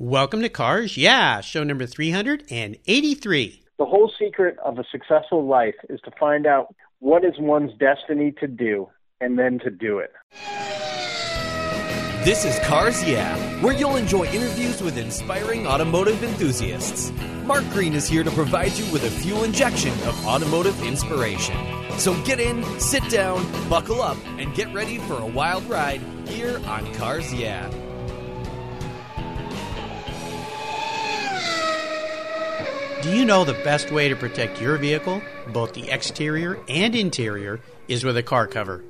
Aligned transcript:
Welcome 0.00 0.42
to 0.42 0.48
Cars 0.48 0.96
Yeah, 0.96 1.40
show 1.40 1.64
number 1.64 1.84
383. 1.84 3.62
The 3.78 3.84
whole 3.84 4.08
secret 4.16 4.56
of 4.64 4.78
a 4.78 4.84
successful 4.92 5.44
life 5.44 5.74
is 5.88 6.00
to 6.02 6.12
find 6.20 6.46
out 6.46 6.72
what 7.00 7.24
is 7.24 7.32
one's 7.36 7.72
destiny 7.80 8.32
to 8.38 8.46
do 8.46 8.88
and 9.20 9.36
then 9.36 9.58
to 9.58 9.70
do 9.70 9.98
it. 9.98 10.12
This 12.24 12.44
is 12.44 12.56
Cars 12.60 13.02
Yeah, 13.02 13.36
where 13.60 13.74
you'll 13.74 13.96
enjoy 13.96 14.26
interviews 14.26 14.80
with 14.80 14.96
inspiring 14.96 15.66
automotive 15.66 16.22
enthusiasts. 16.22 17.10
Mark 17.44 17.68
Green 17.70 17.94
is 17.94 18.06
here 18.06 18.22
to 18.22 18.30
provide 18.30 18.78
you 18.78 18.84
with 18.92 19.02
a 19.02 19.10
fuel 19.10 19.42
injection 19.42 19.94
of 20.06 20.26
automotive 20.28 20.80
inspiration. 20.84 21.56
So 21.98 22.14
get 22.22 22.38
in, 22.38 22.62
sit 22.78 23.02
down, 23.10 23.44
buckle 23.68 24.00
up, 24.00 24.18
and 24.38 24.54
get 24.54 24.72
ready 24.72 24.98
for 24.98 25.14
a 25.14 25.26
wild 25.26 25.64
ride 25.64 26.02
here 26.28 26.60
on 26.66 26.94
Cars 26.94 27.34
Yeah. 27.34 27.68
Do 33.08 33.16
you 33.16 33.24
know 33.24 33.42
the 33.42 33.54
best 33.54 33.90
way 33.90 34.10
to 34.10 34.16
protect 34.16 34.60
your 34.60 34.76
vehicle, 34.76 35.22
both 35.46 35.72
the 35.72 35.88
exterior 35.88 36.62
and 36.68 36.94
interior, 36.94 37.58
is 37.88 38.04
with 38.04 38.18
a 38.18 38.22
car 38.22 38.46
cover? 38.46 38.84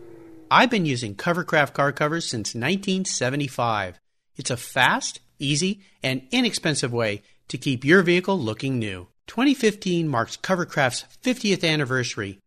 I've 0.51 0.71
been 0.71 0.87
using 0.87 1.15
Covercraft 1.15 1.73
car 1.73 1.93
covers 1.93 2.25
since 2.25 2.49
1975. 2.49 4.01
It's 4.35 4.51
a 4.51 4.57
fast, 4.57 5.21
easy, 5.39 5.83
and 6.03 6.23
inexpensive 6.33 6.93
way 6.93 7.23
to 7.47 7.59
keep 7.59 7.85
your 7.85 8.03
vehicle 8.03 8.37
looking 8.37 8.81
new. 8.81 9.07
2015 9.29 10.09
marks 10.09 10.37
Covercraft's 10.37 11.05
50th 11.23 11.63
anniversary. 11.63 12.41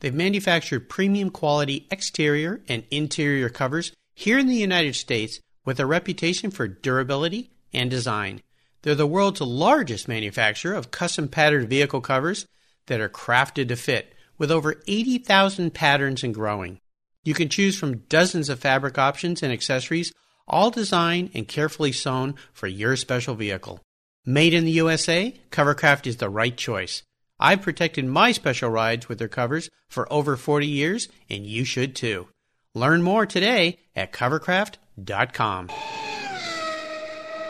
They've 0.00 0.12
manufactured 0.12 0.88
premium 0.88 1.30
quality 1.30 1.86
exterior 1.92 2.60
and 2.68 2.82
interior 2.90 3.50
covers 3.50 3.92
here 4.16 4.36
in 4.36 4.48
the 4.48 4.56
United 4.56 4.96
States 4.96 5.38
with 5.64 5.78
a 5.78 5.86
reputation 5.86 6.50
for 6.50 6.66
durability 6.66 7.52
and 7.72 7.88
design. 7.88 8.40
They're 8.84 8.94
the 8.94 9.06
world's 9.06 9.40
largest 9.40 10.08
manufacturer 10.08 10.74
of 10.74 10.90
custom 10.90 11.26
patterned 11.26 11.70
vehicle 11.70 12.02
covers 12.02 12.46
that 12.84 13.00
are 13.00 13.08
crafted 13.08 13.68
to 13.68 13.76
fit, 13.76 14.12
with 14.36 14.50
over 14.50 14.82
80,000 14.86 15.72
patterns 15.72 16.22
and 16.22 16.34
growing. 16.34 16.80
You 17.24 17.32
can 17.32 17.48
choose 17.48 17.78
from 17.78 18.04
dozens 18.10 18.50
of 18.50 18.60
fabric 18.60 18.98
options 18.98 19.42
and 19.42 19.50
accessories, 19.50 20.12
all 20.46 20.70
designed 20.70 21.30
and 21.32 21.48
carefully 21.48 21.92
sewn 21.92 22.34
for 22.52 22.66
your 22.66 22.94
special 22.96 23.34
vehicle. 23.34 23.80
Made 24.26 24.52
in 24.52 24.66
the 24.66 24.72
USA, 24.72 25.34
Covercraft 25.50 26.06
is 26.06 26.18
the 26.18 26.28
right 26.28 26.54
choice. 26.54 27.02
I've 27.40 27.62
protected 27.62 28.04
my 28.04 28.32
special 28.32 28.68
rides 28.68 29.08
with 29.08 29.18
their 29.18 29.28
covers 29.28 29.70
for 29.88 30.12
over 30.12 30.36
40 30.36 30.66
years, 30.66 31.08
and 31.30 31.46
you 31.46 31.64
should 31.64 31.96
too. 31.96 32.28
Learn 32.74 33.02
more 33.02 33.24
today 33.24 33.78
at 33.96 34.12
covercraft.com. 34.12 35.70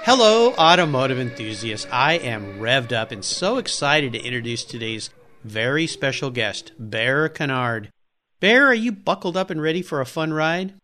Hello, 0.04 0.52
automotive 0.58 1.18
enthusiasts. 1.18 1.86
I 1.90 2.18
am 2.18 2.58
revved 2.58 2.92
up 2.92 3.10
and 3.10 3.24
so 3.24 3.56
excited 3.56 4.12
to 4.12 4.22
introduce 4.22 4.62
today's 4.62 5.08
very 5.42 5.86
special 5.86 6.30
guest, 6.30 6.72
Baer 6.78 7.30
Connard. 7.30 7.88
Baer, 8.38 8.66
are 8.66 8.74
you 8.74 8.92
buckled 8.92 9.34
up 9.34 9.48
and 9.48 9.62
ready 9.62 9.80
for 9.80 10.02
a 10.02 10.06
fun 10.06 10.34
ride? 10.34 10.74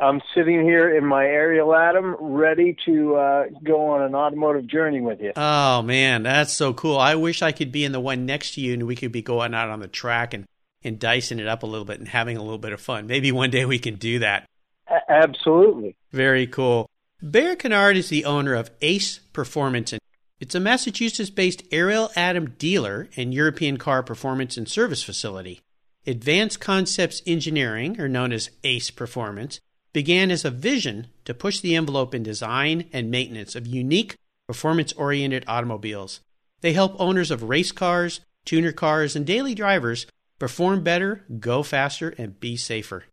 I'm 0.00 0.20
sitting 0.32 0.62
here 0.62 0.96
in 0.96 1.04
my 1.04 1.24
Ariel 1.24 1.74
Atom, 1.74 2.14
ready 2.20 2.76
to 2.86 3.16
uh, 3.16 3.44
go 3.64 3.84
on 3.88 4.02
an 4.02 4.14
automotive 4.14 4.68
journey 4.68 5.00
with 5.00 5.20
you. 5.20 5.32
Oh 5.34 5.82
man, 5.82 6.22
that's 6.22 6.52
so 6.52 6.72
cool! 6.72 6.98
I 6.98 7.16
wish 7.16 7.42
I 7.42 7.50
could 7.50 7.72
be 7.72 7.84
in 7.84 7.90
the 7.90 7.98
one 7.98 8.26
next 8.26 8.54
to 8.54 8.60
you, 8.60 8.74
and 8.74 8.86
we 8.86 8.94
could 8.94 9.10
be 9.10 9.22
going 9.22 9.54
out 9.54 9.70
on 9.70 9.80
the 9.80 9.88
track 9.88 10.34
and 10.34 10.44
and 10.84 11.00
dicing 11.00 11.40
it 11.40 11.48
up 11.48 11.64
a 11.64 11.66
little 11.66 11.84
bit 11.84 11.98
and 11.98 12.06
having 12.06 12.36
a 12.36 12.42
little 12.42 12.58
bit 12.58 12.72
of 12.72 12.80
fun. 12.80 13.08
Maybe 13.08 13.32
one 13.32 13.50
day 13.50 13.64
we 13.64 13.80
can 13.80 13.96
do 13.96 14.20
that. 14.20 14.46
A- 14.88 15.10
absolutely. 15.10 15.96
Very 16.12 16.46
cool. 16.46 16.88
Baer 17.20 17.56
Connard 17.56 17.96
is 17.96 18.10
the 18.10 18.24
owner 18.24 18.54
of 18.54 18.70
Ace 18.80 19.18
Performance. 19.32 19.92
It's 20.38 20.54
a 20.54 20.60
Massachusetts 20.60 21.30
based 21.30 21.64
Ariel 21.72 22.10
Atom 22.14 22.50
dealer 22.50 23.08
and 23.16 23.34
European 23.34 23.76
car 23.76 24.04
performance 24.04 24.56
and 24.56 24.68
service 24.68 25.02
facility. 25.02 25.60
Advanced 26.06 26.60
Concepts 26.60 27.20
Engineering, 27.26 28.00
or 28.00 28.08
known 28.08 28.30
as 28.30 28.50
ACE 28.62 28.92
Performance, 28.92 29.58
began 29.92 30.30
as 30.30 30.44
a 30.44 30.50
vision 30.52 31.08
to 31.24 31.34
push 31.34 31.58
the 31.58 31.74
envelope 31.74 32.14
in 32.14 32.22
design 32.22 32.88
and 32.92 33.10
maintenance 33.10 33.56
of 33.56 33.66
unique, 33.66 34.14
performance 34.46 34.92
oriented 34.92 35.44
automobiles. 35.48 36.20
They 36.60 36.72
help 36.72 36.94
owners 37.00 37.32
of 37.32 37.42
race 37.42 37.72
cars, 37.72 38.20
tuner 38.44 38.70
cars, 38.70 39.16
and 39.16 39.26
daily 39.26 39.56
drivers 39.56 40.06
perform 40.38 40.84
better, 40.84 41.24
go 41.40 41.64
faster, 41.64 42.10
and 42.16 42.38
be 42.38 42.56
safer. 42.56 43.06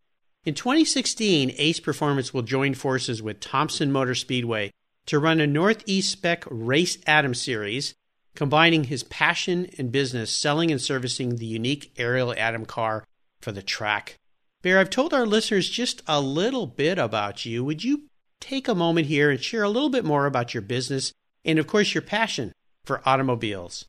In 0.45 0.53
2016, 0.53 1.55
Ace 1.57 1.79
Performance 1.79 2.31
will 2.31 2.43
join 2.43 2.75
forces 2.75 3.19
with 3.19 3.39
Thompson 3.39 3.91
Motor 3.91 4.13
Speedway 4.13 4.69
to 5.07 5.17
run 5.17 5.39
a 5.39 5.47
Northeast 5.47 6.11
Spec 6.11 6.45
Race 6.47 6.99
Atom 7.07 7.33
series, 7.33 7.95
combining 8.35 8.83
his 8.83 9.01
passion 9.01 9.67
and 9.79 9.91
business 9.91 10.29
selling 10.29 10.69
and 10.69 10.79
servicing 10.79 11.37
the 11.37 11.47
unique 11.47 11.91
Ariel 11.97 12.31
Atom 12.37 12.67
car 12.67 13.03
for 13.41 13.51
the 13.51 13.63
track. 13.63 14.17
Baer, 14.61 14.77
I've 14.77 14.91
told 14.91 15.15
our 15.15 15.25
listeners 15.25 15.67
just 15.67 16.03
a 16.07 16.21
little 16.21 16.67
bit 16.67 16.99
about 16.99 17.47
you. 17.47 17.63
Would 17.63 17.83
you 17.83 18.03
take 18.39 18.67
a 18.67 18.75
moment 18.75 19.07
here 19.07 19.31
and 19.31 19.41
share 19.41 19.63
a 19.63 19.69
little 19.69 19.89
bit 19.89 20.05
more 20.05 20.27
about 20.27 20.53
your 20.53 20.61
business 20.61 21.11
and, 21.43 21.57
of 21.57 21.65
course, 21.65 21.95
your 21.95 22.03
passion 22.03 22.51
for 22.83 23.01
automobiles? 23.03 23.85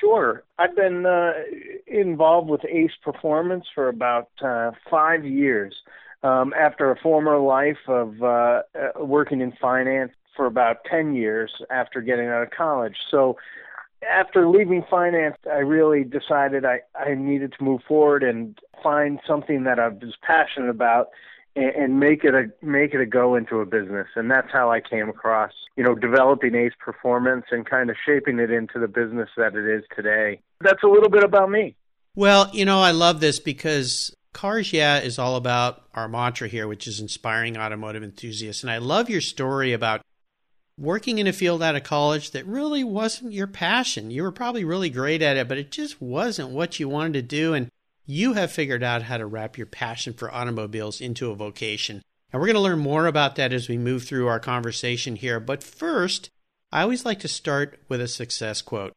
Sure. 0.00 0.42
I've 0.58 0.74
been 0.74 1.06
uh, 1.06 1.32
involved 1.86 2.48
with 2.48 2.64
ACE 2.64 2.92
Performance 3.02 3.64
for 3.74 3.88
about 3.88 4.30
uh, 4.42 4.72
five 4.90 5.24
years. 5.24 5.74
Um, 6.24 6.52
after 6.58 6.90
a 6.90 6.98
former 6.98 7.38
life 7.38 7.78
of 7.86 8.20
uh, 8.20 8.26
uh 8.26 9.04
working 9.04 9.40
in 9.40 9.52
finance 9.60 10.10
for 10.34 10.46
about 10.46 10.78
10 10.90 11.14
years 11.14 11.52
after 11.70 12.00
getting 12.00 12.26
out 12.26 12.42
of 12.42 12.50
college. 12.50 12.96
So 13.08 13.36
after 14.08 14.48
leaving 14.48 14.84
finance, 14.88 15.36
I 15.46 15.58
really 15.58 16.04
decided 16.04 16.64
I, 16.64 16.80
I 16.94 17.14
needed 17.14 17.54
to 17.58 17.64
move 17.64 17.82
forward 17.86 18.22
and 18.22 18.58
find 18.82 19.20
something 19.26 19.64
that 19.64 19.78
I 19.78 19.88
was 19.88 20.14
passionate 20.22 20.70
about 20.70 21.08
and, 21.58 22.00
make 22.00 22.24
it 22.24 22.34
a 22.34 22.44
make 22.64 22.94
it 22.94 23.00
a 23.00 23.06
go 23.06 23.34
into 23.34 23.60
a 23.60 23.66
business. 23.66 24.06
And 24.14 24.30
that's 24.30 24.50
how 24.52 24.70
I 24.70 24.80
came 24.80 25.08
across, 25.08 25.52
you 25.76 25.84
know, 25.84 25.94
developing 25.94 26.54
Ace 26.54 26.72
Performance 26.78 27.46
and 27.50 27.68
kind 27.68 27.90
of 27.90 27.96
shaping 28.04 28.38
it 28.38 28.50
into 28.50 28.78
the 28.78 28.88
business 28.88 29.28
that 29.36 29.54
it 29.54 29.66
is 29.66 29.84
today. 29.94 30.40
That's 30.60 30.82
a 30.82 30.88
little 30.88 31.10
bit 31.10 31.24
about 31.24 31.50
me. 31.50 31.76
Well, 32.14 32.50
you 32.52 32.64
know, 32.64 32.80
I 32.80 32.90
love 32.90 33.20
this 33.20 33.38
because 33.38 34.14
Cars 34.32 34.72
Yeah 34.72 35.00
is 35.00 35.18
all 35.18 35.36
about 35.36 35.84
our 35.94 36.08
mantra 36.08 36.48
here, 36.48 36.68
which 36.68 36.86
is 36.86 37.00
inspiring 37.00 37.56
automotive 37.56 38.02
enthusiasts. 38.02 38.62
And 38.62 38.70
I 38.70 38.78
love 38.78 39.10
your 39.10 39.20
story 39.20 39.72
about 39.72 40.02
working 40.78 41.18
in 41.18 41.26
a 41.26 41.32
field 41.32 41.62
out 41.62 41.74
of 41.74 41.82
college 41.82 42.30
that 42.30 42.46
really 42.46 42.84
wasn't 42.84 43.32
your 43.32 43.48
passion. 43.48 44.10
You 44.10 44.22
were 44.22 44.32
probably 44.32 44.64
really 44.64 44.90
great 44.90 45.22
at 45.22 45.36
it, 45.36 45.48
but 45.48 45.58
it 45.58 45.72
just 45.72 46.00
wasn't 46.00 46.50
what 46.50 46.78
you 46.78 46.88
wanted 46.88 47.14
to 47.14 47.22
do. 47.22 47.52
And 47.54 47.68
you 48.10 48.32
have 48.32 48.50
figured 48.50 48.82
out 48.82 49.02
how 49.02 49.18
to 49.18 49.26
wrap 49.26 49.58
your 49.58 49.66
passion 49.66 50.14
for 50.14 50.32
automobiles 50.32 50.98
into 50.98 51.30
a 51.30 51.34
vocation. 51.34 52.00
And 52.32 52.40
we're 52.40 52.46
going 52.46 52.56
to 52.56 52.60
learn 52.60 52.78
more 52.78 53.06
about 53.06 53.36
that 53.36 53.52
as 53.52 53.68
we 53.68 53.76
move 53.76 54.04
through 54.04 54.28
our 54.28 54.40
conversation 54.40 55.14
here. 55.14 55.38
But 55.38 55.62
first, 55.62 56.30
I 56.72 56.80
always 56.80 57.04
like 57.04 57.20
to 57.20 57.28
start 57.28 57.78
with 57.86 58.00
a 58.00 58.08
success 58.08 58.62
quote. 58.62 58.94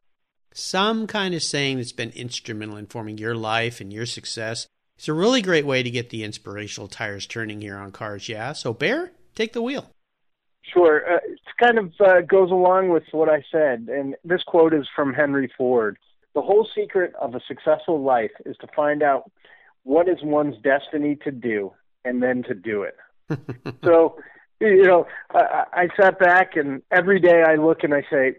Some 0.54 1.08
kind 1.08 1.36
of 1.36 1.44
saying 1.44 1.78
that's 1.78 1.92
been 1.92 2.12
instrumental 2.12 2.78
in 2.78 2.88
forming 2.88 3.18
your 3.18 3.36
life 3.36 3.82
and 3.82 3.92
your 3.92 4.06
success. 4.06 4.68
It's 4.96 5.10
a 5.10 5.14
really 5.14 5.42
great 5.42 5.66
way 5.66 5.84
to 5.84 5.92
get 5.92 6.10
the 6.10 6.24
inspirational 6.24 6.88
tires 6.88 7.28
turning 7.28 7.60
here 7.60 7.78
on 7.78 7.92
cars, 7.92 8.30
yeah? 8.30 8.54
So, 8.54 8.74
Baer, 8.74 9.12
take 9.36 9.52
the 9.52 9.62
wheel. 9.62 9.90
Sure. 10.62 11.16
Uh, 11.16 11.20
it 11.26 11.40
kind 11.62 11.78
of 11.78 11.92
uh, 12.00 12.22
goes 12.22 12.50
along 12.50 12.90
with 12.90 13.04
what 13.12 13.28
I 13.28 13.44
said. 13.52 13.90
And 13.92 14.16
this 14.24 14.44
quote 14.44 14.74
is 14.74 14.88
from 14.96 15.14
Henry 15.14 15.52
Ford. 15.58 15.98
The 16.34 16.42
whole 16.42 16.68
secret 16.74 17.14
of 17.20 17.36
a 17.36 17.42
successful 17.48 18.02
life 18.02 18.32
is 18.46 18.56
to 18.62 18.68
find 18.76 19.04
out 19.04 19.30
what 19.84 20.08
is 20.08 20.18
one's 20.22 20.56
destiny 20.62 21.18
to 21.24 21.32
do 21.32 21.74
and 22.06 22.22
then 22.22 22.44
to 22.44 22.54
do 22.54 22.84
it. 22.84 22.98
so, 23.84 24.18
you 24.60 24.84
know, 24.84 25.08
I, 25.32 25.66
I 25.74 25.88
sat 26.00 26.20
back 26.20 26.56
and 26.56 26.82
every 26.92 27.20
day 27.20 27.44
I 27.44 27.56
look 27.56 27.84
and 27.84 27.94
I 27.94 28.04
say, 28.10 28.36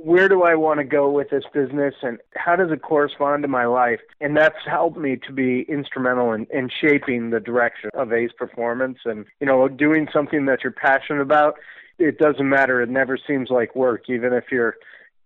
where 0.00 0.28
do 0.28 0.44
I 0.44 0.54
want 0.54 0.78
to 0.78 0.84
go 0.84 1.10
with 1.10 1.30
this 1.30 1.42
business 1.52 1.94
and 2.02 2.18
how 2.36 2.54
does 2.54 2.70
it 2.70 2.82
correspond 2.82 3.42
to 3.42 3.48
my 3.48 3.66
life? 3.66 3.98
And 4.20 4.36
that's 4.36 4.54
helped 4.64 4.96
me 4.96 5.16
to 5.26 5.32
be 5.32 5.62
instrumental 5.62 6.32
in, 6.32 6.46
in 6.52 6.70
shaping 6.70 7.30
the 7.30 7.40
direction 7.40 7.90
of 7.94 8.12
Ace 8.12 8.30
Performance 8.36 8.98
and, 9.04 9.26
you 9.40 9.46
know, 9.46 9.66
doing 9.66 10.06
something 10.12 10.46
that 10.46 10.60
you're 10.62 10.72
passionate 10.72 11.20
about. 11.20 11.54
It 11.98 12.18
doesn't 12.18 12.48
matter. 12.48 12.80
It 12.80 12.88
never 12.88 13.18
seems 13.26 13.50
like 13.50 13.74
work, 13.74 14.08
even 14.08 14.32
if 14.32 14.44
you're 14.52 14.76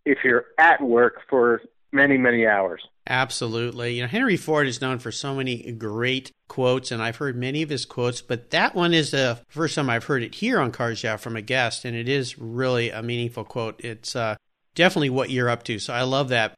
if 0.04 0.18
you're 0.24 0.46
at 0.58 0.80
work 0.80 1.20
for 1.28 1.60
many, 1.92 2.16
many 2.16 2.46
hours. 2.46 2.82
Absolutely. 3.06 3.94
You 3.94 4.02
know, 4.02 4.08
Henry 4.08 4.36
Ford 4.36 4.66
is 4.66 4.80
known 4.80 4.98
for 4.98 5.10
so 5.10 5.34
many 5.34 5.72
great 5.72 6.30
quotes, 6.48 6.90
and 6.92 7.02
I've 7.02 7.16
heard 7.16 7.36
many 7.36 7.62
of 7.62 7.68
his 7.68 7.84
quotes, 7.84 8.22
but 8.22 8.50
that 8.50 8.74
one 8.74 8.94
is 8.94 9.10
the 9.10 9.40
first 9.48 9.74
time 9.74 9.90
I've 9.90 10.04
heard 10.04 10.22
it 10.22 10.36
here 10.36 10.60
on 10.60 10.70
Cars 10.70 11.02
Yeah 11.02 11.16
from 11.16 11.36
a 11.36 11.42
guest, 11.42 11.84
and 11.84 11.96
it 11.96 12.08
is 12.08 12.38
really 12.38 12.90
a 12.90 13.02
meaningful 13.02 13.44
quote. 13.44 13.80
It's 13.84 14.14
uh, 14.14 14.36
definitely 14.74 15.10
what 15.10 15.30
you're 15.30 15.50
up 15.50 15.64
to, 15.64 15.78
so 15.78 15.92
I 15.92 16.02
love 16.02 16.28
that. 16.28 16.54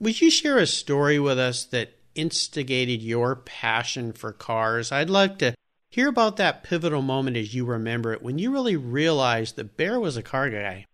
Would 0.00 0.20
you 0.20 0.30
share 0.30 0.58
a 0.58 0.66
story 0.66 1.18
with 1.18 1.38
us 1.38 1.64
that 1.66 1.98
instigated 2.14 3.02
your 3.02 3.36
passion 3.36 4.12
for 4.12 4.32
cars? 4.32 4.92
I'd 4.92 5.10
like 5.10 5.38
to 5.38 5.54
hear 5.90 6.08
about 6.08 6.36
that 6.36 6.62
pivotal 6.62 7.02
moment 7.02 7.36
as 7.36 7.54
you 7.54 7.64
remember 7.64 8.12
it 8.12 8.22
when 8.22 8.38
you 8.38 8.52
really 8.52 8.76
realized 8.76 9.56
that 9.56 9.76
Baer 9.76 9.98
was 9.98 10.16
a 10.16 10.22
car 10.22 10.50
guy. 10.50 10.84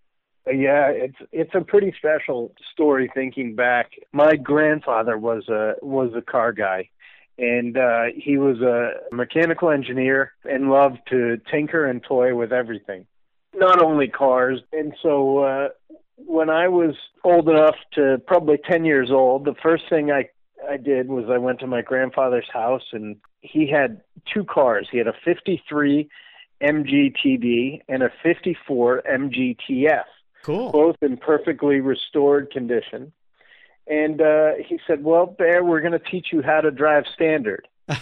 Yeah, 0.47 0.89
it's 0.91 1.17
it's 1.33 1.55
a 1.55 1.63
pretty 1.63 1.95
special 1.97 2.53
story 2.73 3.11
thinking 3.15 3.55
back. 3.55 3.93
My 4.13 4.37
grandfather 4.37 5.17
was 5.17 5.49
a 5.49 5.75
was 5.81 6.13
a 6.15 6.21
car 6.21 6.53
guy 6.53 6.91
and 7.39 7.77
uh 7.77 8.05
he 8.15 8.37
was 8.37 8.61
a 8.61 9.15
mechanical 9.15 9.71
engineer 9.71 10.33
and 10.45 10.71
loved 10.71 10.99
to 11.11 11.41
tinker 11.51 11.87
and 11.87 12.03
toy 12.03 12.35
with 12.35 12.53
everything. 12.53 13.07
Not 13.55 13.83
only 13.83 14.09
cars. 14.09 14.61
And 14.73 14.95
so 15.03 15.39
uh 15.39 15.69
when 16.17 16.51
I 16.51 16.69
was 16.69 16.95
old 17.25 17.49
enough 17.49 17.77
to 17.95 18.19
probably 18.27 18.59
10 18.71 18.85
years 18.85 19.11
old, 19.11 19.47
the 19.47 19.55
first 19.63 19.85
thing 19.89 20.11
I 20.11 20.29
I 20.69 20.77
did 20.77 21.09
was 21.09 21.25
I 21.31 21.39
went 21.39 21.61
to 21.61 21.67
my 21.67 21.81
grandfather's 21.81 22.49
house 22.53 22.85
and 22.93 23.17
he 23.41 23.67
had 23.67 24.03
two 24.33 24.45
cars. 24.45 24.89
He 24.91 24.99
had 24.99 25.09
a 25.09 25.15
53 25.25 26.09
MGTD 26.63 27.81
and 27.89 28.03
a 28.03 28.11
54 28.23 29.03
MGTF. 29.11 30.05
Cool. 30.45 30.71
Both 30.73 30.97
in 31.01 31.17
perfectly 31.17 31.81
restored 31.81 32.51
condition. 32.51 33.13
And 33.87 34.21
uh, 34.21 34.53
he 34.67 34.79
said, 34.87 35.03
Well, 35.03 35.27
Baer, 35.27 35.65
we're 35.65 35.81
going 35.81 35.93
to 35.93 35.99
teach 35.99 36.29
you 36.33 36.43
how 36.43 36.61
to 36.61 36.71
drive 36.71 37.05
standard. 37.15 37.67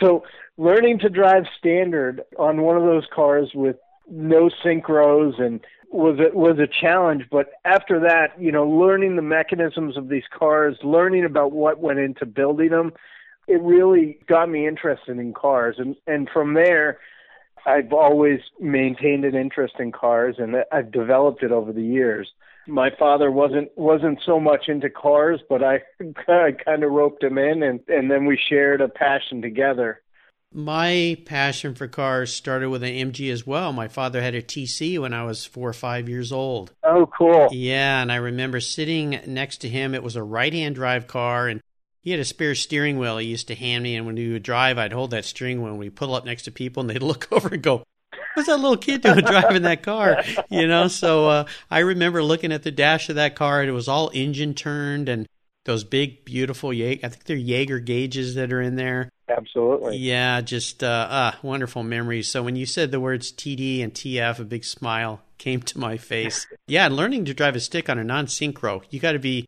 so, 0.00 0.24
learning 0.58 0.98
to 1.00 1.08
drive 1.08 1.44
standard 1.58 2.22
on 2.38 2.62
one 2.62 2.76
of 2.76 2.82
those 2.82 3.06
cars 3.14 3.50
with 3.54 3.76
no 4.10 4.50
synchros 4.62 5.40
and 5.40 5.60
was 5.90 6.18
a, 6.18 6.36
was 6.36 6.58
a 6.58 6.66
challenge. 6.66 7.24
But 7.30 7.50
after 7.64 7.98
that, 8.00 8.40
you 8.40 8.52
know, 8.52 8.68
learning 8.68 9.16
the 9.16 9.22
mechanisms 9.22 9.96
of 9.96 10.08
these 10.08 10.24
cars, 10.30 10.76
learning 10.82 11.24
about 11.24 11.52
what 11.52 11.80
went 11.80 11.98
into 11.98 12.26
building 12.26 12.70
them, 12.70 12.92
it 13.48 13.60
really 13.62 14.18
got 14.26 14.50
me 14.50 14.66
interested 14.66 15.18
in 15.18 15.32
cars. 15.32 15.76
And 15.78 15.96
and 16.06 16.28
from 16.30 16.52
there, 16.52 16.98
I've 17.66 17.92
always 17.92 18.40
maintained 18.58 19.24
an 19.24 19.34
interest 19.34 19.74
in 19.78 19.92
cars, 19.92 20.36
and 20.38 20.56
I've 20.72 20.90
developed 20.92 21.42
it 21.42 21.52
over 21.52 21.72
the 21.72 21.82
years. 21.82 22.30
My 22.66 22.90
father 22.98 23.30
wasn't 23.30 23.70
wasn't 23.76 24.20
so 24.24 24.38
much 24.38 24.68
into 24.68 24.90
cars, 24.90 25.40
but 25.48 25.62
I, 25.62 25.80
I 26.28 26.52
kind 26.52 26.84
of 26.84 26.92
roped 26.92 27.22
him 27.22 27.38
in, 27.38 27.62
and 27.62 27.80
and 27.88 28.10
then 28.10 28.26
we 28.26 28.38
shared 28.48 28.80
a 28.80 28.88
passion 28.88 29.42
together. 29.42 30.02
My 30.52 31.16
passion 31.26 31.76
for 31.76 31.86
cars 31.86 32.34
started 32.34 32.70
with 32.70 32.82
an 32.82 32.90
MG 32.90 33.32
as 33.32 33.46
well. 33.46 33.72
My 33.72 33.86
father 33.86 34.20
had 34.20 34.34
a 34.34 34.42
TC 34.42 34.98
when 34.98 35.14
I 35.14 35.22
was 35.22 35.44
four 35.44 35.68
or 35.68 35.72
five 35.72 36.08
years 36.08 36.32
old. 36.32 36.72
Oh, 36.82 37.08
cool. 37.16 37.48
Yeah, 37.52 38.02
and 38.02 38.10
I 38.10 38.16
remember 38.16 38.58
sitting 38.58 39.20
next 39.28 39.58
to 39.58 39.68
him. 39.68 39.94
It 39.94 40.02
was 40.02 40.16
a 40.16 40.24
right 40.24 40.52
hand 40.52 40.74
drive 40.74 41.06
car, 41.06 41.46
and 41.46 41.62
he 42.02 42.10
had 42.10 42.20
a 42.20 42.24
spare 42.24 42.54
steering 42.54 42.98
wheel 42.98 43.18
he 43.18 43.26
used 43.26 43.48
to 43.48 43.54
hand 43.54 43.82
me, 43.82 43.96
and 43.96 44.06
when 44.06 44.14
we 44.14 44.32
would 44.32 44.42
drive, 44.42 44.78
I'd 44.78 44.92
hold 44.92 45.10
that 45.10 45.24
steering 45.24 45.62
wheel 45.62 45.72
and 45.72 45.78
we'd 45.78 45.96
pull 45.96 46.14
up 46.14 46.24
next 46.24 46.42
to 46.42 46.50
people, 46.50 46.80
and 46.80 46.90
they'd 46.90 47.02
look 47.02 47.28
over 47.32 47.48
and 47.48 47.62
go, 47.62 47.84
What's 48.34 48.48
that 48.48 48.60
little 48.60 48.76
kid 48.76 49.02
doing 49.02 49.24
driving 49.24 49.62
that 49.62 49.82
car? 49.82 50.22
You 50.48 50.66
know, 50.66 50.88
so 50.88 51.28
uh, 51.28 51.44
I 51.70 51.80
remember 51.80 52.22
looking 52.22 52.52
at 52.52 52.62
the 52.62 52.70
dash 52.70 53.08
of 53.08 53.16
that 53.16 53.34
car, 53.34 53.60
and 53.60 53.68
it 53.68 53.72
was 53.72 53.88
all 53.88 54.10
engine 54.14 54.54
turned 54.54 55.08
and 55.08 55.26
those 55.64 55.84
big, 55.84 56.24
beautiful, 56.24 56.70
I 56.70 56.96
think 56.96 57.24
they're 57.24 57.36
Jaeger 57.36 57.80
gauges 57.80 58.34
that 58.36 58.52
are 58.52 58.62
in 58.62 58.76
there. 58.76 59.10
Absolutely. 59.28 59.98
Yeah, 59.98 60.40
just 60.40 60.82
uh, 60.82 61.06
uh, 61.10 61.32
wonderful 61.42 61.82
memories. 61.82 62.28
So 62.28 62.42
when 62.42 62.56
you 62.56 62.66
said 62.66 62.90
the 62.90 63.00
words 63.00 63.30
TD 63.30 63.82
and 63.82 63.92
TF, 63.92 64.40
a 64.40 64.44
big 64.44 64.64
smile 64.64 65.20
came 65.38 65.60
to 65.62 65.78
my 65.78 65.96
face. 65.96 66.46
yeah, 66.66 66.88
learning 66.88 67.26
to 67.26 67.34
drive 67.34 67.56
a 67.56 67.60
stick 67.60 67.88
on 67.88 67.98
a 67.98 68.04
non 68.04 68.26
synchro, 68.26 68.82
you 68.90 69.00
got 69.00 69.12
to 69.12 69.18
be 69.18 69.46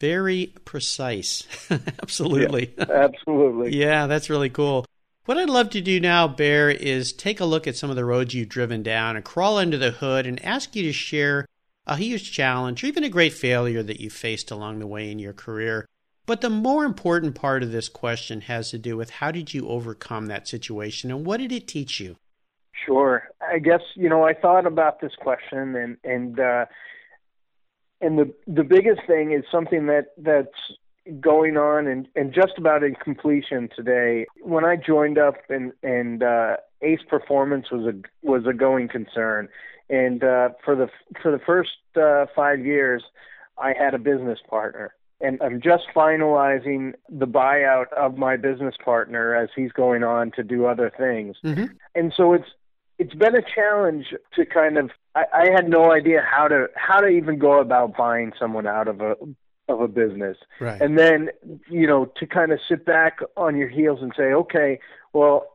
very 0.00 0.52
precise. 0.64 1.46
absolutely. 2.02 2.72
Yeah, 2.76 2.84
absolutely. 2.90 3.76
yeah, 3.76 4.06
that's 4.06 4.30
really 4.30 4.50
cool. 4.50 4.86
What 5.26 5.38
I'd 5.38 5.50
love 5.50 5.70
to 5.70 5.80
do 5.80 6.00
now, 6.00 6.26
Baer, 6.26 6.70
is 6.70 7.12
take 7.12 7.38
a 7.38 7.44
look 7.44 7.66
at 7.66 7.76
some 7.76 7.90
of 7.90 7.96
the 7.96 8.04
roads 8.04 8.34
you've 8.34 8.48
driven 8.48 8.82
down 8.82 9.14
and 9.14 9.24
crawl 9.24 9.58
under 9.58 9.76
the 9.76 9.92
hood 9.92 10.26
and 10.26 10.44
ask 10.44 10.74
you 10.74 10.82
to 10.84 10.92
share 10.92 11.46
a 11.86 11.96
huge 11.96 12.32
challenge 12.32 12.82
or 12.82 12.86
even 12.86 13.04
a 13.04 13.08
great 13.08 13.32
failure 13.32 13.82
that 13.82 14.00
you 14.00 14.10
faced 14.10 14.50
along 14.50 14.78
the 14.78 14.86
way 14.86 15.10
in 15.10 15.18
your 15.18 15.32
career. 15.32 15.86
But 16.26 16.40
the 16.40 16.50
more 16.50 16.84
important 16.84 17.34
part 17.34 17.62
of 17.62 17.72
this 17.72 17.88
question 17.88 18.42
has 18.42 18.70
to 18.70 18.78
do 18.78 18.96
with 18.96 19.10
how 19.10 19.30
did 19.30 19.52
you 19.52 19.68
overcome 19.68 20.26
that 20.26 20.48
situation 20.48 21.10
and 21.10 21.26
what 21.26 21.38
did 21.38 21.52
it 21.52 21.68
teach 21.68 22.00
you? 22.00 22.16
Sure. 22.86 23.28
I 23.40 23.58
guess, 23.58 23.82
you 23.94 24.08
know, 24.08 24.24
I 24.24 24.32
thought 24.32 24.66
about 24.66 25.00
this 25.00 25.12
question 25.16 25.76
and, 25.76 25.96
and, 26.04 26.40
uh, 26.40 26.66
and 28.00 28.18
the 28.18 28.32
the 28.46 28.64
biggest 28.64 29.02
thing 29.06 29.32
is 29.32 29.44
something 29.50 29.86
that 29.86 30.06
that's 30.18 30.48
going 31.20 31.56
on 31.56 31.86
and, 31.86 32.06
and 32.14 32.32
just 32.32 32.52
about 32.58 32.82
in 32.82 32.94
completion 32.94 33.68
today. 33.74 34.26
When 34.42 34.64
I 34.64 34.76
joined 34.76 35.18
up 35.18 35.36
and 35.48 35.72
and 35.82 36.22
uh, 36.22 36.56
Ace 36.82 37.00
Performance 37.08 37.70
was 37.70 37.86
a 37.86 38.26
was 38.26 38.46
a 38.46 38.52
going 38.52 38.88
concern, 38.88 39.48
and 39.88 40.22
uh, 40.22 40.50
for 40.64 40.76
the 40.76 40.88
for 41.22 41.30
the 41.30 41.38
first 41.38 41.70
uh, 41.96 42.26
five 42.34 42.60
years, 42.64 43.02
I 43.58 43.72
had 43.78 43.94
a 43.94 43.98
business 43.98 44.38
partner, 44.48 44.94
and 45.20 45.40
I'm 45.42 45.60
just 45.60 45.84
finalizing 45.94 46.94
the 47.08 47.26
buyout 47.26 47.92
of 47.92 48.16
my 48.16 48.36
business 48.36 48.74
partner 48.82 49.34
as 49.34 49.48
he's 49.54 49.72
going 49.72 50.04
on 50.04 50.30
to 50.32 50.42
do 50.42 50.66
other 50.66 50.92
things, 50.96 51.36
mm-hmm. 51.44 51.66
and 51.94 52.12
so 52.16 52.34
it's 52.34 52.48
it's 53.00 53.14
been 53.14 53.34
a 53.34 53.42
challenge 53.42 54.14
to 54.34 54.44
kind 54.44 54.76
of 54.76 54.90
I, 55.14 55.24
I 55.32 55.50
had 55.50 55.68
no 55.68 55.90
idea 55.90 56.22
how 56.22 56.46
to 56.48 56.66
how 56.76 57.00
to 57.00 57.08
even 57.08 57.38
go 57.38 57.58
about 57.58 57.96
buying 57.96 58.32
someone 58.38 58.66
out 58.66 58.88
of 58.88 59.00
a 59.00 59.16
of 59.68 59.80
a 59.80 59.88
business. 59.88 60.36
Right. 60.60 60.80
And 60.80 60.98
then, 60.98 61.30
you 61.70 61.86
know, 61.86 62.12
to 62.16 62.26
kind 62.26 62.52
of 62.52 62.58
sit 62.68 62.84
back 62.84 63.20
on 63.36 63.56
your 63.56 63.68
heels 63.68 64.00
and 64.02 64.12
say, 64.16 64.32
okay, 64.32 64.80
well, 65.12 65.46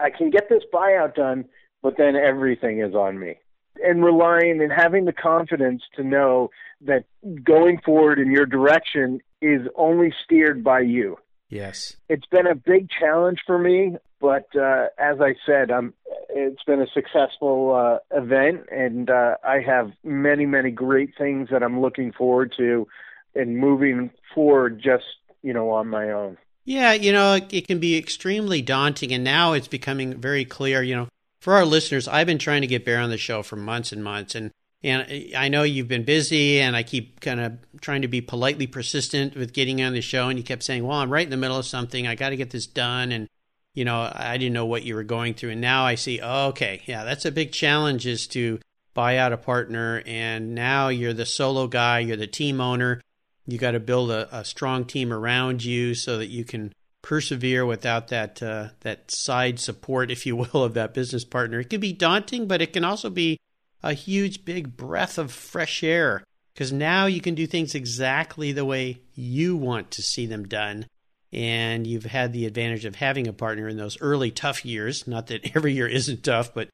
I 0.00 0.10
can 0.10 0.30
get 0.30 0.48
this 0.48 0.62
buyout 0.72 1.14
done, 1.14 1.44
but 1.82 1.96
then 1.98 2.16
everything 2.16 2.80
is 2.80 2.94
on 2.94 3.18
me. 3.18 3.36
And 3.84 4.04
relying 4.04 4.62
and 4.62 4.72
having 4.72 5.04
the 5.04 5.12
confidence 5.12 5.82
to 5.96 6.04
know 6.04 6.50
that 6.82 7.04
going 7.42 7.80
forward 7.84 8.18
in 8.18 8.30
your 8.30 8.46
direction 8.46 9.20
is 9.42 9.62
only 9.76 10.14
steered 10.24 10.62
by 10.64 10.80
you. 10.80 11.18
Yes. 11.48 11.96
It's 12.08 12.26
been 12.26 12.46
a 12.46 12.54
big 12.54 12.88
challenge 12.88 13.40
for 13.46 13.58
me, 13.58 13.96
but 14.20 14.46
uh, 14.56 14.86
as 14.98 15.20
I 15.20 15.34
said, 15.44 15.70
I'm 15.70 15.92
it's 16.34 16.62
been 16.64 16.80
a 16.80 16.86
successful 16.92 17.74
uh, 17.74 17.98
event, 18.16 18.66
and 18.70 19.08
uh, 19.08 19.36
I 19.44 19.60
have 19.60 19.92
many, 20.02 20.46
many 20.46 20.70
great 20.70 21.10
things 21.16 21.48
that 21.50 21.62
I'm 21.62 21.80
looking 21.80 22.12
forward 22.12 22.52
to 22.56 22.88
and 23.36 23.56
moving 23.56 24.10
forward 24.34 24.80
just, 24.82 25.04
you 25.42 25.52
know, 25.52 25.70
on 25.70 25.88
my 25.88 26.10
own. 26.10 26.36
Yeah, 26.64 26.92
you 26.92 27.12
know, 27.12 27.38
it 27.50 27.66
can 27.68 27.78
be 27.78 27.96
extremely 27.96 28.62
daunting, 28.62 29.12
and 29.12 29.22
now 29.22 29.52
it's 29.52 29.68
becoming 29.68 30.20
very 30.20 30.44
clear. 30.44 30.82
You 30.82 30.96
know, 30.96 31.08
for 31.40 31.54
our 31.54 31.64
listeners, 31.64 32.08
I've 32.08 32.26
been 32.26 32.38
trying 32.38 32.62
to 32.62 32.66
get 32.66 32.84
Baer 32.84 32.98
on 32.98 33.10
the 33.10 33.18
show 33.18 33.42
for 33.42 33.56
months 33.56 33.92
and 33.92 34.02
months, 34.02 34.34
and 34.34 34.50
and 34.82 35.34
I 35.36 35.48
know 35.48 35.62
you've 35.62 35.88
been 35.88 36.04
busy, 36.04 36.60
and 36.60 36.74
I 36.74 36.82
keep 36.82 37.20
kind 37.20 37.40
of 37.40 37.58
trying 37.80 38.02
to 38.02 38.08
be 38.08 38.20
politely 38.20 38.66
persistent 38.66 39.36
with 39.36 39.52
getting 39.52 39.80
on 39.82 39.92
the 39.92 40.00
show, 40.00 40.28
and 40.28 40.38
you 40.38 40.44
kept 40.44 40.62
saying, 40.62 40.84
"Well, 40.84 40.98
I'm 40.98 41.12
right 41.12 41.26
in 41.26 41.30
the 41.30 41.36
middle 41.36 41.58
of 41.58 41.66
something. 41.66 42.06
I 42.06 42.14
got 42.14 42.30
to 42.30 42.36
get 42.36 42.50
this 42.50 42.66
done," 42.66 43.12
and 43.12 43.28
you 43.74 43.84
know, 43.84 44.10
I 44.12 44.38
didn't 44.38 44.54
know 44.54 44.66
what 44.66 44.84
you 44.84 44.94
were 44.94 45.04
going 45.04 45.34
through, 45.34 45.50
and 45.50 45.60
now 45.60 45.84
I 45.84 45.96
see. 45.96 46.20
Oh, 46.22 46.48
okay, 46.48 46.82
yeah, 46.86 47.04
that's 47.04 47.24
a 47.24 47.32
big 47.32 47.52
challenge 47.52 48.06
is 48.06 48.26
to 48.28 48.60
buy 48.94 49.18
out 49.18 49.32
a 49.32 49.36
partner, 49.36 50.02
and 50.06 50.54
now 50.54 50.88
you're 50.88 51.12
the 51.12 51.26
solo 51.26 51.66
guy, 51.66 51.98
you're 51.98 52.16
the 52.16 52.26
team 52.26 52.60
owner 52.60 53.00
you 53.46 53.58
got 53.58 53.72
to 53.72 53.80
build 53.80 54.10
a, 54.10 54.36
a, 54.36 54.44
strong 54.44 54.84
team 54.84 55.12
around 55.12 55.64
you 55.64 55.94
so 55.94 56.18
that 56.18 56.28
you 56.28 56.44
can 56.44 56.72
persevere 57.02 57.66
without 57.66 58.08
that 58.08 58.42
uh, 58.42 58.68
that 58.80 59.10
side 59.10 59.60
support, 59.60 60.10
if 60.10 60.24
you 60.24 60.36
will, 60.52 60.64
of 60.64 60.74
that 60.74 60.94
business 60.94 61.24
partner. 61.24 61.60
It 61.60 61.70
can 61.70 61.80
be 61.80 61.92
daunting, 61.92 62.46
but 62.46 62.62
it 62.62 62.72
can 62.72 62.84
also 62.84 63.10
be 63.10 63.38
a 63.82 63.92
huge, 63.92 64.44
big 64.44 64.76
breath 64.76 65.18
of 65.18 65.30
fresh 65.30 65.82
air 65.82 66.24
because 66.54 66.72
now 66.72 67.06
you 67.06 67.20
can 67.20 67.34
do 67.34 67.46
things 67.46 67.74
exactly 67.74 68.52
the 68.52 68.64
way 68.64 69.00
you 69.14 69.56
want 69.56 69.90
to 69.92 70.02
see 70.02 70.26
them 70.26 70.44
done. 70.44 70.86
And 71.34 71.86
you've 71.86 72.04
had 72.04 72.32
the 72.32 72.46
advantage 72.46 72.84
of 72.84 72.94
having 72.94 73.26
a 73.26 73.32
partner 73.32 73.68
in 73.68 73.76
those 73.76 74.00
early 74.00 74.30
tough 74.30 74.64
years. 74.64 75.06
Not 75.06 75.26
that 75.26 75.56
every 75.56 75.72
year 75.72 75.88
isn't 75.88 76.22
tough, 76.22 76.54
but 76.54 76.68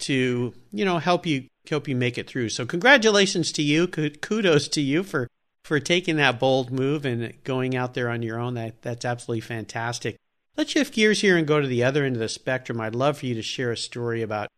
to 0.00 0.54
you 0.72 0.84
know 0.84 0.98
help 0.98 1.26
you 1.26 1.46
help 1.68 1.86
you 1.86 1.94
make 1.94 2.18
it 2.18 2.28
through. 2.28 2.48
So 2.48 2.66
congratulations 2.66 3.52
to 3.52 3.62
you. 3.62 3.86
Kudos 3.86 4.68
to 4.68 4.80
you 4.80 5.02
for 5.02 5.28
for 5.64 5.78
taking 5.78 6.16
that 6.16 6.40
bold 6.40 6.72
move 6.72 7.04
and 7.04 7.32
going 7.44 7.76
out 7.76 7.94
there 7.94 8.08
on 8.08 8.22
your 8.22 8.38
own. 8.38 8.54
That 8.54 8.82
that's 8.82 9.04
absolutely 9.04 9.42
fantastic. 9.42 10.16
Let's 10.56 10.72
shift 10.72 10.94
gears 10.94 11.20
here 11.20 11.36
and 11.36 11.46
go 11.46 11.60
to 11.60 11.66
the 11.66 11.84
other 11.84 12.04
end 12.04 12.16
of 12.16 12.20
the 12.20 12.28
spectrum. 12.28 12.80
I'd 12.80 12.94
love 12.94 13.18
for 13.18 13.26
you 13.26 13.34
to 13.34 13.42
share 13.42 13.70
a 13.70 13.76
story 13.76 14.20
about 14.22 14.48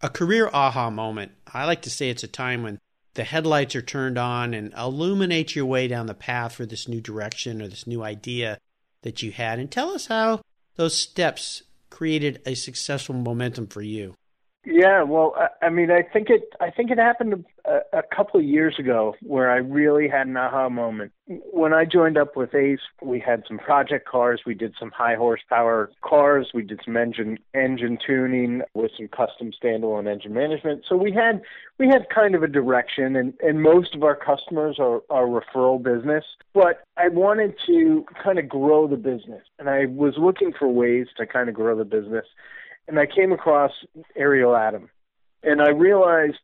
a 0.00 0.08
career 0.08 0.48
aha 0.52 0.90
moment. 0.90 1.32
I 1.52 1.64
like 1.64 1.82
to 1.82 1.90
say 1.90 2.08
it's 2.08 2.22
a 2.22 2.28
time 2.28 2.62
when 2.62 2.78
the 3.14 3.24
headlights 3.24 3.74
are 3.74 3.82
turned 3.82 4.18
on 4.18 4.54
and 4.54 4.72
illuminate 4.74 5.56
your 5.56 5.66
way 5.66 5.88
down 5.88 6.06
the 6.06 6.14
path 6.14 6.54
for 6.54 6.66
this 6.66 6.86
new 6.86 7.00
direction 7.00 7.60
or 7.60 7.68
this 7.68 7.86
new 7.86 8.02
idea 8.02 8.58
that 9.02 9.22
you 9.22 9.32
had. 9.32 9.58
And 9.58 9.70
tell 9.70 9.90
us 9.90 10.06
how 10.06 10.40
those 10.76 10.96
steps 10.96 11.62
created 11.90 12.40
a 12.46 12.54
successful 12.54 13.14
momentum 13.14 13.66
for 13.66 13.82
you. 13.82 14.14
Yeah, 14.64 15.04
well, 15.04 15.34
I, 15.38 15.66
I 15.66 15.70
mean, 15.70 15.90
I 15.90 16.02
think 16.02 16.28
it. 16.28 16.52
I 16.60 16.70
think 16.70 16.90
it 16.90 16.98
happened 16.98 17.46
a, 17.64 17.98
a 17.98 18.02
couple 18.14 18.38
of 18.38 18.44
years 18.44 18.78
ago 18.78 19.14
where 19.22 19.50
I 19.50 19.56
really 19.56 20.06
had 20.06 20.26
an 20.26 20.36
aha 20.36 20.68
moment. 20.68 21.12
When 21.26 21.72
I 21.72 21.86
joined 21.86 22.18
up 22.18 22.36
with 22.36 22.54
Ace, 22.54 22.80
we 23.00 23.20
had 23.20 23.44
some 23.48 23.56
project 23.56 24.06
cars. 24.06 24.42
We 24.44 24.52
did 24.52 24.74
some 24.78 24.90
high 24.90 25.14
horsepower 25.14 25.90
cars. 26.02 26.50
We 26.52 26.62
did 26.62 26.82
some 26.84 26.98
engine 26.98 27.38
engine 27.54 27.96
tuning 28.06 28.60
with 28.74 28.90
some 28.98 29.08
custom 29.08 29.50
standalone 29.52 30.06
engine 30.06 30.34
management. 30.34 30.84
So 30.86 30.94
we 30.94 31.10
had 31.10 31.40
we 31.78 31.88
had 31.88 32.10
kind 32.10 32.34
of 32.34 32.42
a 32.42 32.48
direction, 32.48 33.16
and 33.16 33.32
and 33.40 33.62
most 33.62 33.94
of 33.94 34.02
our 34.02 34.16
customers 34.16 34.76
are 34.78 35.00
are 35.08 35.24
referral 35.24 35.82
business. 35.82 36.24
But 36.52 36.84
I 36.98 37.08
wanted 37.08 37.54
to 37.66 38.04
kind 38.22 38.38
of 38.38 38.46
grow 38.46 38.86
the 38.86 38.98
business, 38.98 39.42
and 39.58 39.70
I 39.70 39.86
was 39.86 40.18
looking 40.18 40.52
for 40.52 40.68
ways 40.68 41.06
to 41.16 41.26
kind 41.26 41.48
of 41.48 41.54
grow 41.54 41.78
the 41.78 41.86
business 41.86 42.26
and 42.90 42.98
I 42.98 43.06
came 43.06 43.32
across 43.32 43.70
Ariel 44.16 44.56
Atom, 44.56 44.90
and 45.42 45.62
I 45.62 45.70
realized 45.70 46.38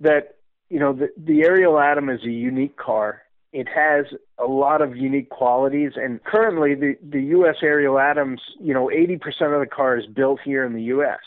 that 0.00 0.36
you 0.68 0.78
know 0.78 0.92
the, 0.92 1.08
the 1.16 1.42
Ariel 1.42 1.78
Atom 1.78 2.08
is 2.08 2.22
a 2.24 2.30
unique 2.30 2.76
car. 2.76 3.22
It 3.52 3.68
has 3.68 4.06
a 4.38 4.46
lot 4.46 4.80
of 4.80 4.96
unique 4.96 5.28
qualities, 5.30 5.92
and 5.96 6.22
currently 6.22 6.74
the 6.74 6.96
the 7.02 7.22
U.S. 7.36 7.56
Ariel 7.62 7.98
Atoms, 7.98 8.40
you 8.60 8.72
know, 8.72 8.86
80% 8.86 9.20
of 9.52 9.60
the 9.60 9.66
car 9.70 9.98
is 9.98 10.06
built 10.06 10.40
here 10.44 10.64
in 10.64 10.74
the 10.74 10.82
U.S. 10.84 11.18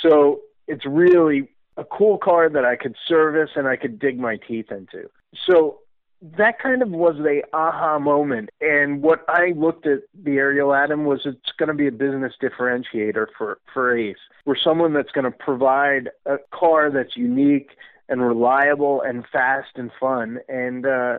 So 0.00 0.40
it's 0.68 0.86
really 0.86 1.48
a 1.76 1.84
cool 1.84 2.18
car 2.18 2.48
that 2.48 2.64
I 2.64 2.76
could 2.76 2.94
service 3.08 3.50
and 3.56 3.66
I 3.66 3.76
could 3.76 3.98
dig 3.98 4.18
my 4.18 4.36
teeth 4.36 4.70
into. 4.70 5.10
So 5.48 5.80
that 6.20 6.58
kind 6.58 6.82
of 6.82 6.90
was 6.90 7.16
the 7.16 7.42
aha 7.52 7.98
moment. 7.98 8.50
And 8.60 9.02
what 9.02 9.24
I 9.28 9.52
looked 9.56 9.86
at 9.86 10.00
the 10.14 10.36
Ariel 10.38 10.74
Atom 10.74 11.04
was 11.04 11.20
it's 11.24 11.52
going 11.58 11.68
to 11.68 11.74
be 11.74 11.86
a 11.86 11.92
business 11.92 12.32
differentiator 12.42 13.26
for, 13.36 13.58
for 13.72 13.96
Ace. 13.96 14.16
We're 14.44 14.56
someone 14.56 14.94
that's 14.94 15.12
going 15.12 15.30
to 15.30 15.30
provide 15.30 16.10
a 16.26 16.36
car 16.52 16.90
that's 16.90 17.16
unique 17.16 17.70
and 18.08 18.20
reliable 18.20 19.00
and 19.02 19.24
fast 19.30 19.70
and 19.76 19.90
fun. 20.00 20.40
And 20.48 20.86
uh, 20.86 21.18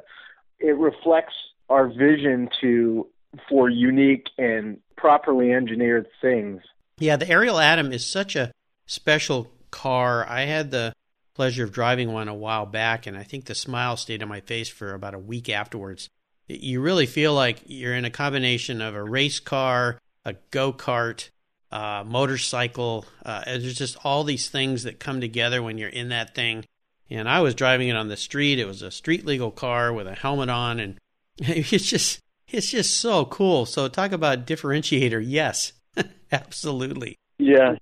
it 0.59 0.75
reflects 0.77 1.33
our 1.69 1.87
vision 1.87 2.49
to 2.61 3.07
for 3.47 3.69
unique 3.69 4.27
and 4.37 4.79
properly 4.97 5.53
engineered 5.53 6.07
things. 6.19 6.61
Yeah, 6.97 7.15
the 7.15 7.29
Ariel 7.29 7.59
Atom 7.59 7.93
is 7.93 8.05
such 8.05 8.35
a 8.35 8.51
special 8.85 9.51
car. 9.71 10.27
I 10.27 10.41
had 10.41 10.71
the 10.71 10.93
pleasure 11.39 11.63
of 11.63 11.71
driving 11.71 12.11
one 12.11 12.27
a 12.27 12.33
while 12.33 12.65
back, 12.65 13.07
and 13.07 13.17
I 13.17 13.23
think 13.23 13.45
the 13.45 13.55
smile 13.55 13.95
stayed 13.95 14.21
on 14.21 14.27
my 14.27 14.41
face 14.41 14.67
for 14.67 14.93
about 14.93 15.13
a 15.13 15.19
week 15.19 15.47
afterwards. 15.47 16.09
You 16.49 16.81
really 16.81 17.05
feel 17.05 17.33
like 17.33 17.61
you're 17.65 17.95
in 17.95 18.03
a 18.03 18.09
combination 18.09 18.81
of 18.81 18.93
a 18.93 19.01
race 19.01 19.39
car, 19.39 19.97
a 20.25 20.35
go 20.51 20.73
kart, 20.73 21.29
uh, 21.71 22.03
motorcycle. 22.05 23.05
Uh, 23.25 23.45
there's 23.45 23.77
just 23.77 23.95
all 24.03 24.25
these 24.25 24.49
things 24.49 24.83
that 24.83 24.99
come 24.99 25.21
together 25.21 25.63
when 25.63 25.77
you're 25.77 25.87
in 25.87 26.09
that 26.09 26.35
thing. 26.35 26.65
And 27.09 27.29
I 27.29 27.39
was 27.39 27.55
driving 27.55 27.87
it 27.87 27.95
on 27.95 28.09
the 28.09 28.17
street. 28.17 28.59
It 28.59 28.67
was 28.67 28.81
a 28.81 28.91
street 28.91 29.25
legal 29.25 29.49
car 29.49 29.93
with 29.93 30.07
a 30.07 30.15
helmet 30.15 30.49
on, 30.49 30.81
and 30.81 30.97
it's 31.37 31.85
just 31.85 32.19
it's 32.49 32.69
just 32.69 32.99
so 32.99 33.23
cool. 33.23 33.65
So 33.65 33.87
talk 33.87 34.11
about 34.11 34.45
differentiator. 34.45 35.23
Yes, 35.25 35.71
absolutely. 36.33 37.15
Yeah, 37.37 37.75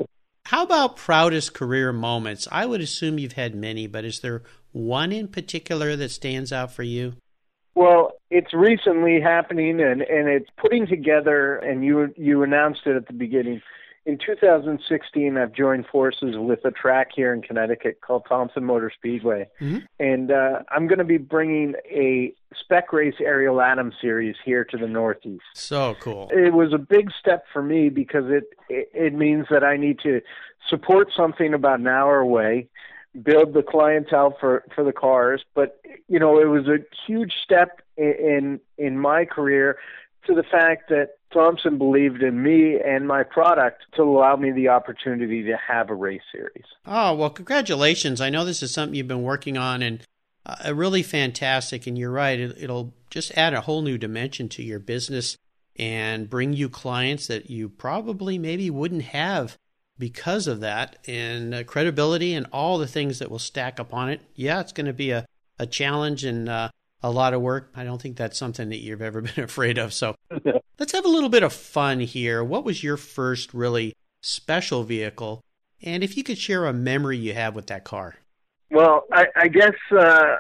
how 0.48 0.64
about 0.64 0.96
proudest 0.96 1.54
career 1.54 1.92
moments? 1.92 2.48
I 2.50 2.66
would 2.66 2.80
assume 2.80 3.20
you've 3.20 3.34
had 3.34 3.54
many, 3.54 3.86
but 3.86 4.06
is 4.06 4.22
there 4.22 4.44
one 4.72 5.12
in 5.12 5.28
particular 5.28 5.98
that 5.98 6.10
stands 6.10 6.54
out 6.54 6.72
for 6.72 6.84
you? 6.84 7.16
Well, 7.76 8.14
it's 8.32 8.54
recently 8.54 9.20
happening, 9.20 9.82
and 9.82 10.02
and 10.02 10.30
it's 10.30 10.50
putting 10.56 10.88
together. 10.88 11.58
And 11.58 11.84
you 11.84 12.14
you 12.16 12.44
announced 12.44 12.82
it 12.86 12.96
at 12.96 13.08
the 13.08 13.14
beginning 13.14 13.62
in 14.08 14.18
2016, 14.18 15.38
I've 15.38 15.52
joined 15.52 15.86
forces 15.86 16.38
with 16.38 16.64
a 16.64 16.72
track 16.72 17.10
here 17.14 17.34
in 17.34 17.42
Connecticut 17.42 18.00
called 18.00 18.26
Thompson 18.28 18.64
Motor 18.64 18.90
Speedway, 18.90 19.50
mm-hmm. 19.60 19.80
and 20.00 20.32
uh, 20.32 20.60
I'm 20.72 20.88
going 20.88 21.00
to 21.00 21.04
be 21.04 21.18
bringing 21.18 21.76
a 21.92 22.34
spec 22.58 22.94
race 22.94 23.16
Ariel 23.20 23.60
Atom 23.60 23.92
series 24.00 24.38
here 24.46 24.64
to 24.64 24.78
the 24.78 24.88
Northeast. 24.88 25.44
So 25.56 25.98
cool! 26.00 26.30
It 26.32 26.54
was 26.54 26.72
a 26.72 26.78
big 26.78 27.12
step 27.20 27.44
for 27.52 27.62
me 27.62 27.90
because 27.90 28.24
it 28.28 28.46
it, 28.70 28.90
it 28.94 29.14
means 29.14 29.48
that 29.52 29.66
I 29.66 29.76
need 29.76 30.00
to 30.04 30.22
support 30.70 31.10
something 31.14 31.54
about 31.54 31.82
an 31.82 31.88
hour 31.88 32.20
away, 32.20 32.70
build 33.22 33.54
the 33.54 33.62
clientele 33.62 34.38
for 34.40 34.64
for 34.74 34.86
the 34.86 34.94
cars, 34.94 35.44
but 35.54 35.82
you 36.08 36.18
know 36.18 36.40
it 36.40 36.46
was 36.48 36.68
a 36.68 36.78
huge 37.06 37.34
step 37.44 37.82
in, 37.98 38.62
in 38.78 38.98
my 38.98 39.26
career 39.26 39.78
to 40.28 40.34
the 40.34 40.44
fact 40.44 40.90
that 40.90 41.17
Thompson 41.34 41.78
believed 41.78 42.22
in 42.22 42.42
me 42.42 42.80
and 42.80 43.08
my 43.08 43.24
product 43.24 43.84
to 43.96 44.04
allow 44.04 44.36
me 44.36 44.52
the 44.52 44.70
opportunity 44.70 45.44
to 45.44 45.58
have 45.58 45.90
a 45.90 45.96
race 45.96 46.22
series. 46.32 46.66
Oh, 46.86 47.14
well, 47.16 47.30
congratulations. 47.30 48.22
I 48.22 48.30
know 48.30 48.46
this 48.46 48.64
is 48.64 48.74
something 48.74 48.96
you've 48.96 49.08
been 49.08 49.24
working 49.24 49.58
on 49.58 49.82
and 49.82 50.02
uh, 50.46 50.74
really 50.74 51.04
fantastic. 51.04 51.88
And 51.88 51.98
you're 51.98 52.12
right, 52.12 52.40
it, 52.40 52.58
it'll 52.60 52.94
just 53.10 53.38
add 53.38 53.54
a 53.54 53.62
whole 53.62 53.82
new 53.82 53.98
dimension 53.98 54.50
to 54.50 54.64
your 54.64 54.80
business 54.80 55.38
and 55.78 56.30
bring 56.30 56.54
you 56.54 56.70
clients 56.70 57.28
that 57.28 57.50
you 57.50 57.70
probably 57.70 58.38
maybe 58.38 58.70
wouldn't 58.70 59.04
have 59.04 59.58
because 60.00 60.48
of 60.48 60.60
that 60.62 60.98
and 61.08 61.54
uh, 61.54 61.64
credibility 61.64 62.34
and 62.34 62.48
all 62.52 62.78
the 62.78 62.88
things 62.88 63.20
that 63.20 63.30
will 63.30 63.40
stack 63.40 63.80
upon 63.80 64.10
it. 64.10 64.22
Yeah, 64.36 64.60
it's 64.60 64.72
going 64.72 64.88
to 64.88 64.94
be 64.94 65.12
a, 65.12 65.26
a 65.60 65.66
challenge 65.66 66.24
and 66.24 66.50
uh, 66.50 66.70
a 67.02 67.12
lot 67.12 67.34
of 67.34 67.42
work. 67.42 67.72
I 67.76 67.84
don't 67.84 68.02
think 68.02 68.18
that's 68.18 68.38
something 68.38 68.70
that 68.70 68.78
you've 68.78 69.02
ever 69.02 69.22
been 69.36 69.44
afraid 69.44 69.78
of. 69.78 69.94
So 69.94 70.16
let's 70.80 70.92
have 70.92 71.06
a 71.06 71.10
little 71.10 71.30
bit 71.30 71.44
of 71.44 71.54
fun 71.54 72.00
here. 72.00 72.44
What 72.44 72.64
was 72.64 72.84
your 72.84 72.98
first 72.98 73.54
really 73.54 73.94
special 74.22 74.84
vehicle? 74.84 75.42
And 75.82 76.04
if 76.04 76.18
you 76.18 76.24
could 76.24 76.38
share 76.38 76.66
a 76.66 76.74
memory 76.74 77.18
you 77.18 77.34
have 77.34 77.56
with 77.56 77.68
that 77.68 77.84
car. 77.84 78.16
Well, 78.72 79.06
I, 79.12 79.28
I 79.36 79.48
guess 79.48 79.76
uh, 79.92 80.36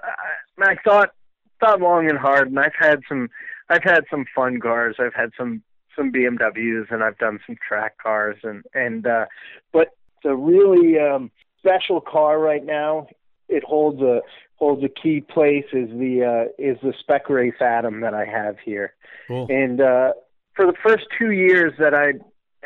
I 0.59 0.75
thought 0.83 1.11
thought 1.59 1.81
long 1.81 2.09
and 2.09 2.17
hard, 2.17 2.49
and 2.49 2.59
I've 2.59 2.75
had 2.77 3.01
some 3.07 3.29
I've 3.69 3.83
had 3.83 4.05
some 4.09 4.25
fun 4.35 4.59
cars. 4.59 4.95
I've 4.99 5.13
had 5.13 5.31
some 5.37 5.61
some 5.95 6.11
BMWs, 6.11 6.91
and 6.91 7.03
I've 7.03 7.17
done 7.17 7.39
some 7.45 7.55
track 7.65 7.97
cars, 7.97 8.37
and 8.43 8.63
and 8.73 9.07
uh, 9.07 9.25
but 9.71 9.89
the 10.23 10.35
really 10.35 10.99
um, 10.99 11.31
special 11.59 12.01
car 12.01 12.39
right 12.39 12.65
now. 12.65 13.07
It 13.49 13.63
holds 13.63 14.01
a 14.01 14.21
holds 14.55 14.83
a 14.83 14.89
key 14.89 15.21
place 15.21 15.65
is 15.71 15.89
the 15.89 16.49
uh, 16.49 16.61
is 16.61 16.77
the 16.83 16.93
spec 16.99 17.29
race 17.29 17.61
atom 17.61 18.01
that 18.01 18.13
I 18.13 18.25
have 18.25 18.57
here, 18.59 18.93
cool. 19.29 19.47
and 19.49 19.79
uh, 19.79 20.11
for 20.57 20.65
the 20.65 20.73
first 20.85 21.05
two 21.17 21.31
years 21.31 21.71
that 21.79 21.93
I 21.93 22.13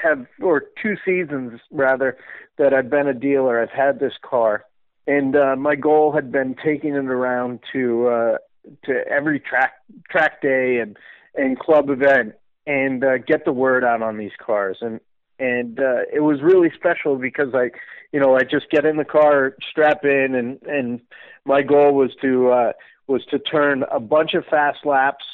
have, 0.02 0.26
or 0.42 0.64
two 0.82 0.96
seasons 1.06 1.60
rather, 1.70 2.18
that 2.58 2.74
I've 2.74 2.90
been 2.90 3.08
a 3.08 3.14
dealer, 3.14 3.62
I've 3.62 3.70
had 3.70 4.00
this 4.00 4.14
car, 4.28 4.66
and 5.06 5.36
uh, 5.36 5.56
my 5.56 5.76
goal 5.76 6.12
had 6.12 6.32
been 6.32 6.56
taking 6.64 6.96
it 6.96 7.06
around 7.06 7.60
to 7.74 8.08
uh, 8.08 8.38
to 8.86 9.08
every 9.08 9.40
track 9.40 9.74
track 10.10 10.42
day 10.42 10.80
and 10.80 10.98
and 11.36 11.60
club 11.60 11.90
event 11.90 12.34
and 12.68 13.04
uh, 13.04 13.18
get 13.18 13.46
the 13.46 13.52
word 13.52 13.84
out 13.84 14.02
on 14.02 14.18
these 14.18 14.32
cars. 14.44 14.78
And 14.82 15.00
and 15.40 15.80
uh, 15.80 16.04
it 16.14 16.22
was 16.22 16.42
really 16.42 16.72
special 16.76 17.18
because 17.18 17.54
I, 17.54 17.72
you 18.12 18.20
know, 18.20 18.36
I 18.36 18.44
just 18.44 18.70
get 18.70 18.86
in 18.86 18.98
the 18.98 19.06
car, 19.06 19.56
strap 19.70 20.04
in, 20.04 20.36
and 20.36 20.62
and 20.64 21.02
my 21.46 21.62
goal 21.64 21.94
was 21.94 22.12
to 22.22 22.50
uh, 22.50 22.72
was 23.08 23.26
to 23.32 23.40
turn 23.40 23.84
a 23.92 24.00
bunch 24.00 24.34
of 24.36 24.46
fast 24.46 24.86
laps, 24.86 25.26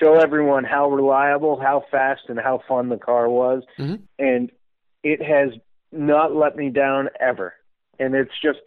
show 0.00 0.18
everyone 0.18 0.64
how 0.64 0.90
reliable, 0.90 1.58
how 1.60 1.84
fast, 1.90 2.22
and 2.28 2.38
how 2.38 2.60
fun 2.68 2.88
the 2.88 2.96
car 2.96 3.28
was, 3.28 3.62
mm-hmm. 3.78 3.96
and 4.18 4.50
it 5.02 5.22
has 5.22 5.58
not 5.92 6.34
let 6.34 6.56
me 6.56 6.70
down 6.70 7.08
ever, 7.20 7.54
and 7.98 8.14
it's 8.14 8.32
just 8.42 8.60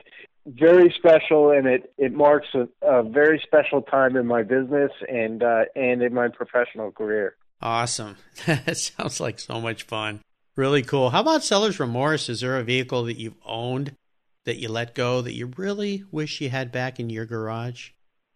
very 0.46 0.94
special, 0.98 1.52
and 1.52 1.68
it 1.68 1.94
it 1.98 2.14
marks 2.14 2.48
a, 2.54 2.68
a 2.82 3.04
very 3.04 3.42
special 3.46 3.82
time 3.82 4.16
in 4.16 4.26
my 4.26 4.44
business 4.44 4.92
and 5.08 5.44
uh, 5.44 5.66
and 5.76 6.02
in 6.02 6.14
my 6.14 6.28
professional 6.28 6.92
career. 6.92 7.36
Awesome. 7.62 8.18
that 8.48 8.78
sounds 8.78 9.20
like 9.20 9.40
so 9.40 9.62
much 9.62 9.84
fun. 9.84 10.22
Really 10.56 10.82
cool. 10.82 11.12
How 11.12 11.22
about 11.22 11.44
seller's 11.44 11.80
remorse? 11.80 12.28
Is 12.28 12.42
there 12.42 12.58
a 12.58 12.64
vehicle 12.64 13.04
that 13.06 13.18
you've 13.18 13.38
owned 13.46 13.96
that 14.46 14.58
you 14.58 14.70
let 14.70 14.96
go 14.96 15.22
that 15.22 15.34
you 15.34 15.52
really 15.56 16.04
wish 16.12 16.42
you 16.42 16.50
had 16.50 16.72
back 16.72 17.00
in 17.00 17.10
your 17.10 17.26
garage? 17.26 17.92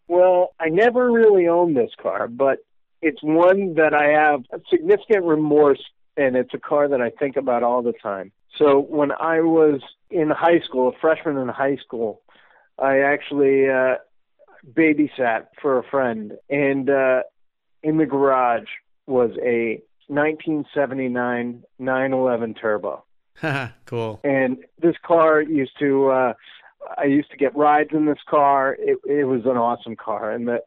Well, 0.08 0.54
I 0.60 0.68
never 0.68 1.10
really 1.10 1.48
owned 1.48 1.76
this 1.76 1.90
car, 2.00 2.28
but 2.28 2.58
it's 3.02 3.22
one 3.22 3.74
that 3.74 3.94
I 3.94 4.08
have 4.08 4.44
significant 4.70 5.24
remorse 5.24 5.82
and 6.16 6.36
it's 6.36 6.54
a 6.54 6.58
car 6.58 6.88
that 6.88 7.00
I 7.00 7.10
think 7.10 7.36
about 7.36 7.62
all 7.62 7.82
the 7.82 7.92
time. 7.92 8.32
So 8.56 8.80
when 8.80 9.12
I 9.12 9.40
was 9.40 9.80
in 10.10 10.30
high 10.30 10.60
school, 10.60 10.88
a 10.88 10.98
freshman 11.00 11.36
in 11.36 11.48
high 11.48 11.76
school, 11.76 12.22
I 12.78 13.00
actually 13.00 13.68
uh 13.68 13.96
babysat 14.72 15.46
for 15.62 15.78
a 15.78 15.84
friend 15.84 16.32
and 16.50 16.90
uh 16.90 17.22
in 17.82 17.98
the 17.98 18.06
garage 18.06 18.68
was 19.06 19.30
a 19.42 19.80
1979 20.08 21.62
911 21.78 22.54
Turbo. 22.54 23.04
cool. 23.86 24.20
And 24.24 24.58
this 24.80 24.96
car 25.04 25.42
used 25.42 25.78
to, 25.78 26.08
uh, 26.08 26.32
I 26.96 27.04
used 27.04 27.30
to 27.30 27.36
get 27.36 27.56
rides 27.56 27.90
in 27.92 28.06
this 28.06 28.18
car. 28.28 28.76
It, 28.78 28.98
it 29.04 29.24
was 29.24 29.42
an 29.44 29.56
awesome 29.56 29.96
car. 29.96 30.30
And 30.30 30.48
the, 30.48 30.60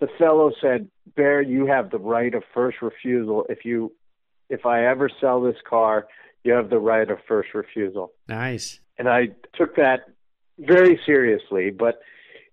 the 0.00 0.08
fellow 0.18 0.52
said, 0.60 0.88
Baer, 1.16 1.40
you 1.40 1.66
have 1.66 1.90
the 1.90 1.98
right 1.98 2.34
of 2.34 2.42
first 2.52 2.82
refusal. 2.82 3.46
If 3.48 3.64
you, 3.64 3.92
if 4.48 4.66
I 4.66 4.86
ever 4.86 5.08
sell 5.20 5.40
this 5.40 5.56
car, 5.68 6.06
you 6.42 6.52
have 6.52 6.70
the 6.70 6.78
right 6.78 7.10
of 7.10 7.18
first 7.26 7.54
refusal. 7.54 8.12
Nice. 8.28 8.80
and 8.98 9.08
I 9.08 9.28
took 9.54 9.76
that 9.76 10.00
very 10.58 11.00
seriously. 11.04 11.70
But 11.70 12.00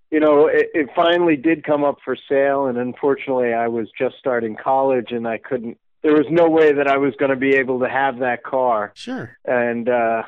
you 0.09 0.19
know, 0.19 0.47
it, 0.47 0.67
it 0.73 0.89
finally 0.95 1.37
did 1.37 1.63
come 1.63 1.83
up 1.83 1.97
for 2.03 2.17
sale, 2.27 2.65
and 2.65 2.77
unfortunately, 2.77 3.53
I 3.53 3.69
was 3.69 3.87
just 3.97 4.15
starting 4.19 4.57
college, 4.61 5.11
and 5.11 5.27
I 5.27 5.37
couldn't. 5.37 5.77
There 6.03 6.13
was 6.13 6.25
no 6.29 6.49
way 6.49 6.73
that 6.73 6.87
I 6.87 6.97
was 6.97 7.13
going 7.17 7.29
to 7.29 7.37
be 7.37 7.55
able 7.55 7.79
to 7.79 7.87
have 7.87 8.19
that 8.19 8.43
car. 8.43 8.91
Sure. 8.95 9.37
And 9.45 9.87
uh, 9.87 10.23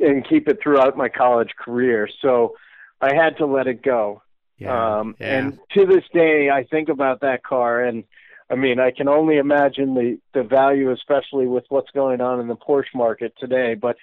and 0.00 0.26
keep 0.26 0.48
it 0.48 0.58
throughout 0.62 0.96
my 0.96 1.08
college 1.08 1.50
career. 1.58 2.08
So 2.22 2.54
I 3.00 3.14
had 3.14 3.36
to 3.38 3.46
let 3.46 3.66
it 3.66 3.82
go. 3.82 4.22
Yeah. 4.58 4.98
Um, 4.98 5.16
yeah. 5.18 5.38
And 5.38 5.58
to 5.72 5.86
this 5.86 6.04
day, 6.12 6.50
I 6.50 6.64
think 6.64 6.88
about 6.88 7.20
that 7.20 7.42
car, 7.42 7.82
and 7.82 8.04
I 8.50 8.54
mean, 8.56 8.78
I 8.78 8.90
can 8.90 9.08
only 9.08 9.38
imagine 9.38 9.94
the 9.94 10.18
the 10.32 10.42
value, 10.42 10.90
especially 10.92 11.46
with 11.46 11.64
what's 11.68 11.90
going 11.90 12.20
on 12.20 12.40
in 12.40 12.48
the 12.48 12.56
Porsche 12.56 12.94
market 12.94 13.34
today. 13.38 13.74
But 13.74 13.96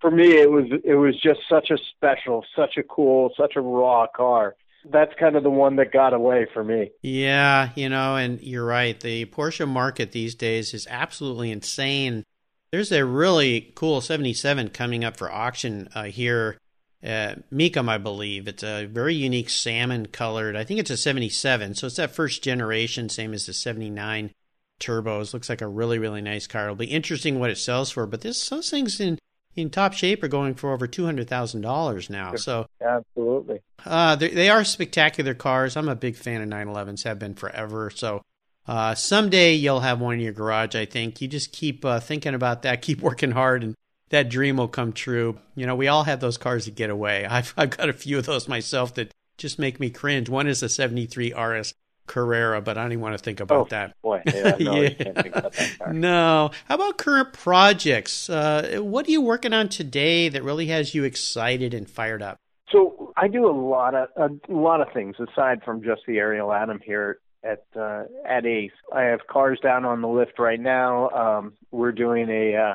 for 0.00 0.10
me, 0.10 0.36
it 0.40 0.50
was 0.50 0.66
it 0.84 0.94
was 0.94 1.20
just 1.20 1.40
such 1.48 1.70
a 1.70 1.78
special, 1.96 2.44
such 2.56 2.76
a 2.76 2.82
cool, 2.82 3.32
such 3.36 3.56
a 3.56 3.60
raw 3.60 4.06
car. 4.06 4.54
That's 4.90 5.12
kind 5.18 5.36
of 5.36 5.42
the 5.42 5.50
one 5.50 5.76
that 5.76 5.92
got 5.92 6.14
away 6.14 6.46
for 6.54 6.62
me. 6.62 6.92
Yeah, 7.02 7.70
you 7.74 7.88
know, 7.88 8.16
and 8.16 8.40
you're 8.40 8.64
right. 8.64 8.98
The 8.98 9.26
Porsche 9.26 9.68
market 9.68 10.12
these 10.12 10.34
days 10.34 10.72
is 10.72 10.86
absolutely 10.88 11.50
insane. 11.50 12.24
There's 12.70 12.92
a 12.92 13.04
really 13.04 13.72
cool 13.74 14.00
77 14.00 14.68
coming 14.70 15.04
up 15.04 15.16
for 15.16 15.30
auction 15.30 15.88
uh, 15.94 16.04
here 16.04 16.58
at 17.02 17.48
Mecum, 17.50 17.88
I 17.88 17.98
believe. 17.98 18.48
It's 18.48 18.62
a 18.62 18.86
very 18.86 19.14
unique 19.14 19.50
salmon 19.50 20.06
colored. 20.06 20.56
I 20.56 20.64
think 20.64 20.80
it's 20.80 20.90
a 20.90 20.96
77, 20.96 21.74
so 21.74 21.86
it's 21.86 21.96
that 21.96 22.14
first 22.14 22.42
generation, 22.42 23.08
same 23.08 23.32
as 23.32 23.46
the 23.46 23.52
79 23.52 24.32
turbos. 24.80 25.32
Looks 25.32 25.48
like 25.48 25.62
a 25.62 25.68
really, 25.68 25.98
really 25.98 26.20
nice 26.20 26.46
car. 26.46 26.64
It'll 26.64 26.76
be 26.76 26.86
interesting 26.86 27.38
what 27.38 27.50
it 27.50 27.58
sells 27.58 27.90
for, 27.90 28.06
but 28.06 28.20
this 28.20 28.48
those 28.48 28.70
things 28.70 29.00
in 29.00 29.18
in 29.54 29.70
top 29.70 29.92
shape 29.92 30.22
are 30.22 30.28
going 30.28 30.54
for 30.54 30.72
over 30.72 30.86
two 30.86 31.04
hundred 31.04 31.28
thousand 31.28 31.62
dollars 31.62 32.08
now. 32.08 32.34
So 32.36 32.66
absolutely, 32.80 33.60
uh, 33.84 34.16
they, 34.16 34.28
they 34.28 34.50
are 34.50 34.64
spectacular 34.64 35.34
cars. 35.34 35.76
I'm 35.76 35.88
a 35.88 35.96
big 35.96 36.16
fan 36.16 36.42
of 36.42 36.48
911s. 36.48 37.04
Have 37.04 37.18
been 37.18 37.34
forever. 37.34 37.90
So 37.90 38.22
uh, 38.66 38.94
someday 38.94 39.54
you'll 39.54 39.80
have 39.80 40.00
one 40.00 40.14
in 40.14 40.20
your 40.20 40.32
garage. 40.32 40.74
I 40.74 40.84
think 40.84 41.20
you 41.20 41.28
just 41.28 41.52
keep 41.52 41.84
uh, 41.84 42.00
thinking 42.00 42.34
about 42.34 42.62
that, 42.62 42.82
keep 42.82 43.00
working 43.00 43.32
hard, 43.32 43.62
and 43.62 43.74
that 44.10 44.28
dream 44.28 44.56
will 44.56 44.68
come 44.68 44.92
true. 44.92 45.38
You 45.54 45.66
know, 45.66 45.76
we 45.76 45.88
all 45.88 46.04
have 46.04 46.20
those 46.20 46.38
cars 46.38 46.64
that 46.64 46.74
get 46.74 46.90
away. 46.90 47.26
I've 47.30 47.54
I've 47.56 47.70
got 47.70 47.88
a 47.88 47.92
few 47.92 48.18
of 48.18 48.26
those 48.26 48.48
myself 48.48 48.94
that 48.94 49.12
just 49.36 49.58
make 49.58 49.78
me 49.78 49.90
cringe. 49.90 50.28
One 50.28 50.46
is 50.46 50.62
a 50.62 50.68
'73 50.68 51.34
RS 51.34 51.74
Carrera, 52.06 52.60
but 52.60 52.76
I 52.76 52.82
don't 52.82 52.92
even 52.92 53.02
want 53.02 53.16
to 53.16 53.22
think 53.22 53.38
about 53.38 53.66
oh, 53.66 53.68
that. 53.70 53.94
Boy, 54.02 54.22
yeah, 54.26 54.56
no, 54.58 54.80
yeah. 54.80 54.88
can't 54.90 55.14
think 55.14 55.36
about 55.36 55.52
that 55.52 55.78
car. 55.78 55.92
no. 55.92 56.50
How 56.64 56.74
about 56.74 56.98
current 56.98 57.32
projects? 57.32 58.28
Uh, 58.28 58.78
what 58.80 59.06
are 59.06 59.10
you 59.10 59.20
working 59.20 59.52
on 59.52 59.68
today 59.68 60.28
that 60.28 60.42
really 60.42 60.66
has 60.66 60.94
you 60.94 61.04
excited 61.04 61.74
and 61.74 61.88
fired 61.88 62.22
up? 62.22 62.38
So 62.72 63.12
I 63.16 63.28
do 63.28 63.48
a 63.48 63.52
lot 63.52 63.94
of 63.94 64.08
a 64.16 64.52
lot 64.52 64.80
of 64.80 64.92
things 64.92 65.16
aside 65.20 65.62
from 65.64 65.82
just 65.82 66.02
the 66.06 66.18
Ariel 66.18 66.52
Atom 66.52 66.80
here 66.84 67.18
at 67.42 67.64
uh, 67.78 68.04
at 68.26 68.44
Ace. 68.44 68.72
I 68.92 69.02
have 69.02 69.20
cars 69.26 69.58
down 69.62 69.84
on 69.84 70.02
the 70.02 70.08
lift 70.08 70.38
right 70.38 70.60
now. 70.60 71.10
Um, 71.10 71.52
we're 71.70 71.92
doing 71.92 72.28
a 72.28 72.56
uh, 72.56 72.74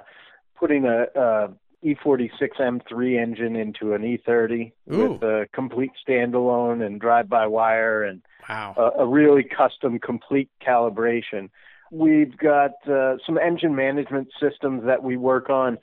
putting 0.64 0.86
a, 0.86 1.08
a 1.16 1.50
E46 1.84 2.30
M3 2.58 3.22
engine 3.22 3.58
into 3.58 3.94
an 3.94 4.02
E30 4.04 4.72
Ooh. 4.94 4.98
with 4.98 5.22
a 5.22 5.46
complete 5.52 5.92
standalone 6.08 6.86
and 6.86 7.02
drive-by-wire 7.02 8.04
and 8.04 8.22
Wow. 8.48 8.74
a, 8.78 9.04
a 9.04 9.08
really 9.08 9.44
custom, 9.44 10.00
complete 10.00 10.50
calibration. 10.66 11.50
We've 11.92 12.38
got 12.38 12.72
uh, 12.90 13.16
some 13.26 13.38
engine 13.38 13.74
management 13.76 14.30
systems 14.40 14.84
that 14.86 15.02
we 15.02 15.16
work 15.16 15.50
on. 15.50 15.78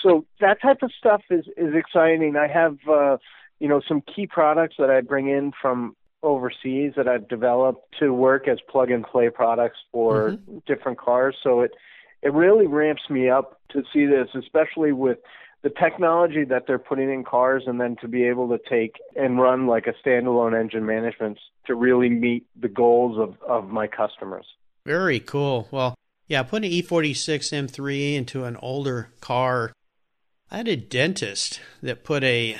So 0.00 0.24
that 0.40 0.60
type 0.62 0.82
of 0.82 0.92
stuff 0.96 1.22
is 1.30 1.44
is 1.56 1.74
exciting. 1.74 2.36
I 2.36 2.46
have 2.46 2.76
uh, 2.88 3.16
you 3.58 3.68
know 3.68 3.80
some 3.88 4.00
key 4.00 4.28
products 4.28 4.76
that 4.78 4.90
I 4.90 5.00
bring 5.00 5.28
in 5.28 5.50
from 5.60 5.96
overseas 6.22 6.92
that 6.96 7.08
I've 7.08 7.26
developed 7.28 7.82
to 7.98 8.14
work 8.14 8.46
as 8.46 8.58
plug 8.68 8.92
and 8.92 9.04
play 9.04 9.28
products 9.28 9.78
for 9.90 10.32
Mhm. 10.32 10.64
different 10.66 10.98
cars. 10.98 11.36
So 11.42 11.62
it 11.62 11.72
it 12.24 12.32
really 12.32 12.66
ramps 12.66 13.02
me 13.10 13.28
up 13.28 13.60
to 13.70 13.82
see 13.92 14.06
this, 14.06 14.28
especially 14.34 14.92
with 14.92 15.18
the 15.62 15.70
technology 15.70 16.44
that 16.44 16.64
they're 16.66 16.78
putting 16.78 17.10
in 17.12 17.24
cars 17.24 17.62
and 17.66 17.80
then 17.80 17.96
to 18.00 18.08
be 18.08 18.24
able 18.24 18.48
to 18.48 18.58
take 18.68 18.96
and 19.16 19.38
run 19.40 19.66
like 19.66 19.86
a 19.86 19.94
standalone 20.06 20.58
engine 20.58 20.84
management 20.84 21.38
to 21.66 21.74
really 21.74 22.08
meet 22.08 22.46
the 22.60 22.68
goals 22.68 23.18
of, 23.18 23.36
of 23.48 23.68
my 23.70 23.86
customers. 23.86 24.44
Very 24.84 25.20
cool. 25.20 25.68
Well, 25.70 25.94
yeah, 26.26 26.42
putting 26.42 26.70
an 26.70 26.78
E46 26.82 27.68
M3 27.68 28.14
into 28.14 28.44
an 28.44 28.56
older 28.56 29.10
car. 29.20 29.72
I 30.50 30.58
had 30.58 30.68
a 30.68 30.76
dentist 30.76 31.60
that 31.82 32.04
put 32.04 32.22
a 32.24 32.58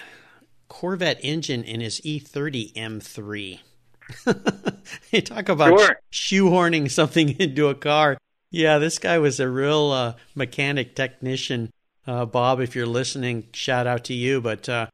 Corvette 0.68 1.20
engine 1.22 1.62
in 1.62 1.80
his 1.80 2.04
E 2.04 2.20
E30 2.20 2.72
M3. 2.74 3.60
you 5.12 5.20
talk 5.20 5.48
about 5.48 5.78
Sure. 5.78 5.96
shoehorning 6.12 6.90
something 6.90 7.28
into 7.38 7.68
a 7.68 7.74
car. 7.74 8.16
Yeah, 8.54 8.78
this 8.78 9.00
guy 9.00 9.18
was 9.18 9.40
a 9.40 9.48
real 9.48 9.90
uh, 9.90 10.14
mechanic 10.36 10.94
technician. 10.94 11.72
Uh, 12.06 12.24
Bob, 12.24 12.60
if 12.60 12.76
you're 12.76 12.86
listening, 12.86 13.48
shout 13.52 13.88
out 13.88 14.04
to 14.04 14.14
you. 14.14 14.40
But 14.40 14.68
uh, 14.68 14.86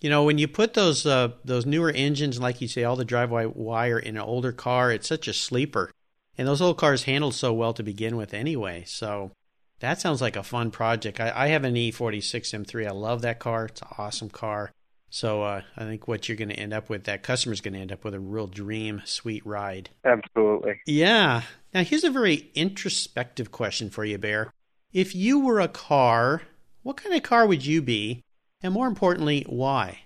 you 0.00 0.08
know, 0.08 0.22
when 0.22 0.38
you 0.38 0.46
put 0.46 0.74
those 0.74 1.04
uh, 1.04 1.32
those 1.44 1.66
newer 1.66 1.90
engines, 1.90 2.38
like 2.38 2.60
you 2.60 2.68
say, 2.68 2.84
all 2.84 2.94
the 2.94 3.04
drive-by 3.04 3.46
wire 3.46 3.98
in 3.98 4.16
an 4.16 4.22
older 4.22 4.52
car, 4.52 4.92
it's 4.92 5.08
such 5.08 5.26
a 5.26 5.32
sleeper. 5.32 5.90
And 6.38 6.46
those 6.46 6.62
old 6.62 6.78
cars 6.78 7.02
handled 7.02 7.34
so 7.34 7.52
well 7.52 7.72
to 7.72 7.82
begin 7.82 8.16
with, 8.16 8.32
anyway. 8.32 8.84
So 8.86 9.32
that 9.80 10.00
sounds 10.00 10.20
like 10.22 10.36
a 10.36 10.44
fun 10.44 10.70
project. 10.70 11.18
I, 11.18 11.32
I 11.34 11.48
have 11.48 11.64
an 11.64 11.74
E46 11.74 12.22
M3. 12.54 12.86
I 12.86 12.92
love 12.92 13.22
that 13.22 13.40
car. 13.40 13.64
It's 13.64 13.82
an 13.82 13.88
awesome 13.98 14.30
car. 14.30 14.70
So 15.10 15.42
uh, 15.42 15.62
I 15.76 15.84
think 15.84 16.06
what 16.06 16.28
you're 16.28 16.36
going 16.36 16.50
to 16.50 16.58
end 16.58 16.72
up 16.72 16.90
with, 16.90 17.04
that 17.04 17.22
customer's 17.22 17.60
going 17.60 17.74
to 17.74 17.80
end 17.80 17.92
up 17.92 18.04
with 18.04 18.14
a 18.14 18.20
real 18.20 18.46
dream, 18.46 19.02
sweet 19.04 19.44
ride. 19.46 19.90
Absolutely. 20.04 20.80
Yeah. 20.86 21.42
Now 21.72 21.82
here's 21.82 22.04
a 22.04 22.10
very 22.10 22.50
introspective 22.54 23.50
question 23.50 23.90
for 23.90 24.04
you, 24.04 24.18
Baer. 24.18 24.52
If 24.92 25.14
you 25.14 25.40
were 25.40 25.60
a 25.60 25.68
car, 25.68 26.42
what 26.82 26.96
kind 26.96 27.14
of 27.14 27.22
car 27.22 27.46
would 27.46 27.64
you 27.64 27.82
be? 27.82 28.22
And 28.62 28.74
more 28.74 28.86
importantly, 28.86 29.44
why? 29.48 30.00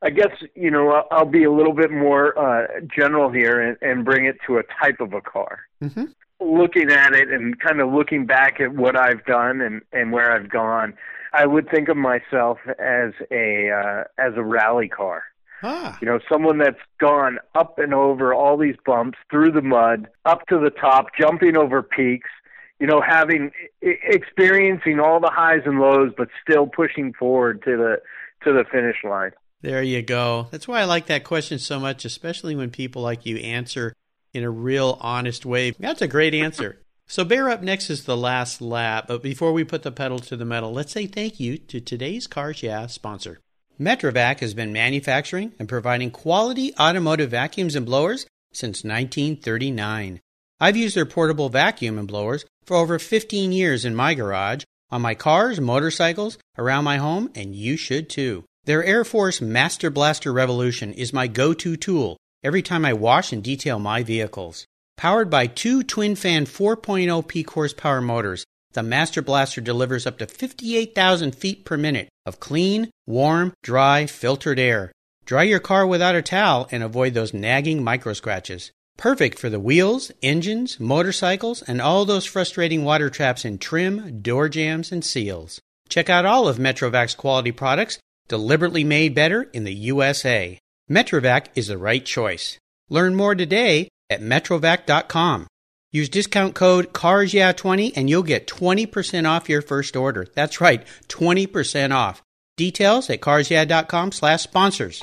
I 0.00 0.10
guess, 0.10 0.30
you 0.54 0.70
know, 0.70 1.04
I'll, 1.10 1.24
be 1.24 1.42
a 1.44 1.50
little 1.50 1.72
bit 1.72 1.90
more 1.90 2.38
uh, 2.38 2.66
general 2.94 3.30
here 3.30 3.60
and, 3.60 3.76
and 3.82 4.04
bring 4.04 4.26
it 4.26 4.36
to 4.46 4.58
a 4.58 4.62
type 4.80 5.00
of 5.00 5.12
a 5.12 5.20
car. 5.20 5.60
Mm-hmm. 5.82 6.04
Looking 6.40 6.92
at 6.92 7.14
it 7.14 7.30
and 7.30 7.58
kind 7.58 7.80
of 7.80 7.92
looking 7.92 8.24
back 8.24 8.60
at 8.60 8.72
what 8.72 8.96
I've 8.96 9.24
done 9.24 9.60
and, 9.60 9.82
and 9.92 10.12
where 10.12 10.32
I've 10.32 10.48
gone, 10.48 10.94
I 11.32 11.46
would 11.46 11.68
think 11.70 11.88
of 11.88 11.96
myself 11.96 12.58
as 12.78 13.12
a 13.30 13.70
uh, 13.70 14.04
as 14.18 14.34
a 14.36 14.42
rally 14.42 14.88
car. 14.88 15.24
Ah, 15.62 15.98
You 16.00 16.06
know, 16.06 16.20
someone 16.30 16.58
that's 16.58 16.78
gone 17.00 17.38
up 17.56 17.78
and 17.80 17.92
over 17.92 18.32
all 18.32 18.56
these 18.56 18.76
bumps, 18.86 19.18
through 19.28 19.50
the 19.50 19.62
mud, 19.62 20.08
up 20.24 20.46
to 20.46 20.58
the 20.58 20.70
top, 20.70 21.06
jumping 21.18 21.56
over 21.56 21.82
peaks. 21.82 22.30
You 22.78 22.86
know, 22.86 23.00
having 23.00 23.50
experiencing 23.82 25.00
all 25.00 25.18
the 25.20 25.30
highs 25.30 25.62
and 25.64 25.80
lows, 25.80 26.12
but 26.16 26.28
still 26.40 26.66
pushing 26.68 27.12
forward 27.12 27.62
to 27.64 27.76
the 27.76 27.96
to 28.44 28.52
the 28.52 28.64
finish 28.70 28.98
line. 29.02 29.32
there 29.62 29.82
you 29.82 30.00
go. 30.02 30.46
That's 30.52 30.68
why 30.68 30.80
I 30.80 30.84
like 30.84 31.06
that 31.06 31.24
question 31.24 31.58
so 31.58 31.80
much, 31.80 32.04
especially 32.04 32.54
when 32.54 32.70
people 32.70 33.02
like 33.02 33.26
you 33.26 33.38
answer 33.38 33.94
in 34.32 34.44
a 34.44 34.50
real 34.50 34.96
honest 35.00 35.44
way. 35.44 35.72
That's 35.72 36.02
a 36.02 36.06
great 36.06 36.34
answer. 36.34 36.78
So, 37.10 37.24
Baer 37.24 37.48
Up 37.48 37.62
next 37.62 37.88
is 37.88 38.04
the 38.04 38.18
last 38.18 38.60
lap. 38.60 39.06
But 39.08 39.22
before 39.22 39.54
we 39.54 39.64
put 39.64 39.82
the 39.82 39.90
pedal 39.90 40.18
to 40.18 40.36
the 40.36 40.44
metal, 40.44 40.72
let's 40.72 40.92
say 40.92 41.06
thank 41.06 41.40
you 41.40 41.56
to 41.56 41.80
today's 41.80 42.26
Cars 42.26 42.62
Yeah 42.62 42.86
sponsor. 42.86 43.40
Metrovac 43.80 44.40
has 44.40 44.52
been 44.52 44.74
manufacturing 44.74 45.54
and 45.58 45.70
providing 45.70 46.10
quality 46.10 46.74
automotive 46.78 47.30
vacuums 47.30 47.74
and 47.74 47.86
blowers 47.86 48.26
since 48.52 48.84
1939. 48.84 50.20
I've 50.60 50.76
used 50.76 50.94
their 50.94 51.06
portable 51.06 51.48
vacuum 51.48 51.98
and 51.98 52.06
blowers 52.06 52.44
for 52.66 52.76
over 52.76 52.98
15 52.98 53.52
years 53.52 53.86
in 53.86 53.96
my 53.96 54.12
garage, 54.12 54.64
on 54.90 55.00
my 55.00 55.14
cars, 55.14 55.58
motorcycles, 55.58 56.36
around 56.58 56.84
my 56.84 56.98
home, 56.98 57.30
and 57.34 57.56
you 57.56 57.78
should 57.78 58.10
too. 58.10 58.44
Their 58.64 58.84
Air 58.84 59.04
Force 59.04 59.40
Master 59.40 59.88
Blaster 59.88 60.30
Revolution 60.30 60.92
is 60.92 61.14
my 61.14 61.26
go 61.26 61.54
to 61.54 61.74
tool 61.74 62.18
every 62.44 62.60
time 62.60 62.84
I 62.84 62.92
wash 62.92 63.32
and 63.32 63.42
detail 63.42 63.78
my 63.78 64.02
vehicles. 64.02 64.66
Powered 64.98 65.30
by 65.30 65.46
two 65.46 65.84
twin 65.84 66.16
fan 66.16 66.44
4.0 66.44 67.28
peak 67.28 67.50
horsepower 67.50 68.00
motors, 68.00 68.44
the 68.72 68.82
Master 68.82 69.22
Blaster 69.22 69.60
delivers 69.60 70.08
up 70.08 70.18
to 70.18 70.26
58,000 70.26 71.36
feet 71.36 71.64
per 71.64 71.76
minute 71.76 72.08
of 72.26 72.40
clean, 72.40 72.90
warm, 73.06 73.52
dry, 73.62 74.06
filtered 74.06 74.58
air. 74.58 74.90
Dry 75.24 75.44
your 75.44 75.60
car 75.60 75.86
without 75.86 76.16
a 76.16 76.20
towel 76.20 76.66
and 76.72 76.82
avoid 76.82 77.14
those 77.14 77.32
nagging 77.32 77.84
micro 77.84 78.12
scratches. 78.12 78.72
Perfect 78.96 79.38
for 79.38 79.48
the 79.48 79.60
wheels, 79.60 80.10
engines, 80.20 80.80
motorcycles, 80.80 81.62
and 81.62 81.80
all 81.80 82.04
those 82.04 82.26
frustrating 82.26 82.82
water 82.82 83.08
traps 83.08 83.44
in 83.44 83.58
trim, 83.58 84.20
door 84.20 84.48
jams, 84.48 84.90
and 84.90 85.04
seals. 85.04 85.60
Check 85.88 86.10
out 86.10 86.26
all 86.26 86.48
of 86.48 86.58
Metrovac's 86.58 87.14
quality 87.14 87.52
products, 87.52 88.00
deliberately 88.26 88.82
made 88.82 89.14
better 89.14 89.42
in 89.52 89.62
the 89.62 89.74
USA. 89.74 90.58
Metrovac 90.90 91.46
is 91.54 91.68
the 91.68 91.78
right 91.78 92.04
choice. 92.04 92.58
Learn 92.90 93.14
more 93.14 93.36
today 93.36 93.88
at 94.10 94.20
metrovac.com. 94.20 95.46
Use 95.90 96.08
discount 96.08 96.54
code 96.54 96.92
CARSYEAH20 96.92 97.92
and 97.96 98.10
you'll 98.10 98.22
get 98.22 98.46
20% 98.46 99.28
off 99.28 99.48
your 99.48 99.62
first 99.62 99.96
order. 99.96 100.26
That's 100.34 100.60
right, 100.60 100.86
20% 101.08 101.94
off. 101.94 102.22
Details 102.56 103.08
at 103.08 103.20
carsyeah.com 103.20 104.12
slash 104.12 104.42
sponsors. 104.42 105.02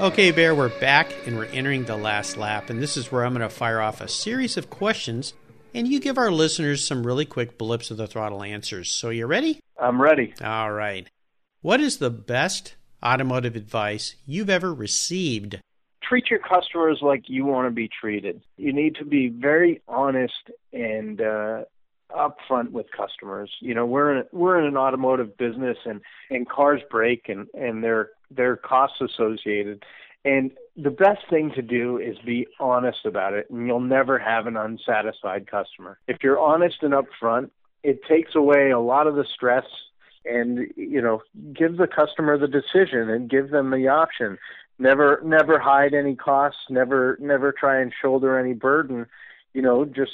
Okay, 0.00 0.30
Baer, 0.30 0.54
we're 0.54 0.68
back 0.78 1.12
and 1.26 1.36
we're 1.36 1.46
entering 1.46 1.84
the 1.84 1.96
last 1.96 2.36
lap, 2.36 2.70
and 2.70 2.80
this 2.80 2.96
is 2.96 3.10
where 3.10 3.24
I'm 3.24 3.32
going 3.32 3.48
to 3.48 3.52
fire 3.52 3.80
off 3.80 4.00
a 4.00 4.06
series 4.06 4.56
of 4.56 4.70
questions, 4.70 5.34
and 5.74 5.88
you 5.88 5.98
give 5.98 6.18
our 6.18 6.30
listeners 6.30 6.86
some 6.86 7.04
really 7.04 7.24
quick 7.24 7.58
blips 7.58 7.90
of 7.90 7.96
the 7.96 8.06
throttle 8.06 8.44
answers. 8.44 8.90
So, 8.92 9.10
you 9.10 9.26
ready? 9.26 9.58
I'm 9.76 10.00
ready. 10.00 10.34
All 10.40 10.70
right. 10.70 11.08
What 11.62 11.80
is 11.80 11.98
the 11.98 12.10
best 12.10 12.76
automotive 13.04 13.56
advice 13.56 14.14
you've 14.24 14.50
ever 14.50 14.72
received? 14.72 15.58
Treat 16.08 16.30
your 16.30 16.40
customers 16.40 17.00
like 17.02 17.24
you 17.26 17.44
want 17.44 17.66
to 17.66 17.70
be 17.70 17.88
treated. 17.88 18.40
You 18.56 18.72
need 18.72 18.96
to 18.96 19.04
be 19.04 19.28
very 19.28 19.82
honest 19.86 20.50
and 20.72 21.20
uh, 21.20 21.64
upfront 22.10 22.70
with 22.70 22.86
customers. 22.96 23.50
You 23.60 23.74
know, 23.74 23.84
we're 23.84 24.16
in 24.16 24.24
we're 24.32 24.58
in 24.58 24.64
an 24.64 24.76
automotive 24.76 25.36
business, 25.36 25.76
and 25.84 26.00
and 26.30 26.48
cars 26.48 26.80
break, 26.90 27.28
and 27.28 27.46
and 27.54 27.84
there 27.84 28.10
there 28.30 28.52
are 28.52 28.56
costs 28.56 29.00
associated. 29.00 29.84
And 30.24 30.50
the 30.76 30.90
best 30.90 31.20
thing 31.30 31.52
to 31.54 31.62
do 31.62 31.98
is 31.98 32.16
be 32.24 32.46
honest 32.58 33.04
about 33.04 33.34
it, 33.34 33.50
and 33.50 33.66
you'll 33.66 33.80
never 33.80 34.18
have 34.18 34.46
an 34.46 34.56
unsatisfied 34.56 35.46
customer. 35.46 35.98
If 36.08 36.18
you're 36.22 36.38
honest 36.38 36.82
and 36.82 36.94
upfront, 36.94 37.50
it 37.82 38.00
takes 38.04 38.34
away 38.34 38.70
a 38.70 38.80
lot 38.80 39.06
of 39.06 39.14
the 39.14 39.24
stress 39.34 39.64
and 40.24 40.70
you 40.76 41.00
know 41.00 41.22
give 41.52 41.76
the 41.76 41.86
customer 41.86 42.36
the 42.36 42.48
decision 42.48 43.08
and 43.08 43.30
give 43.30 43.50
them 43.50 43.70
the 43.70 43.88
option 43.88 44.38
never 44.78 45.20
never 45.24 45.58
hide 45.58 45.94
any 45.94 46.14
costs 46.14 46.60
never 46.70 47.16
never 47.20 47.52
try 47.52 47.80
and 47.80 47.92
shoulder 48.00 48.38
any 48.38 48.54
burden 48.54 49.06
you 49.52 49.62
know 49.62 49.84
just 49.84 50.12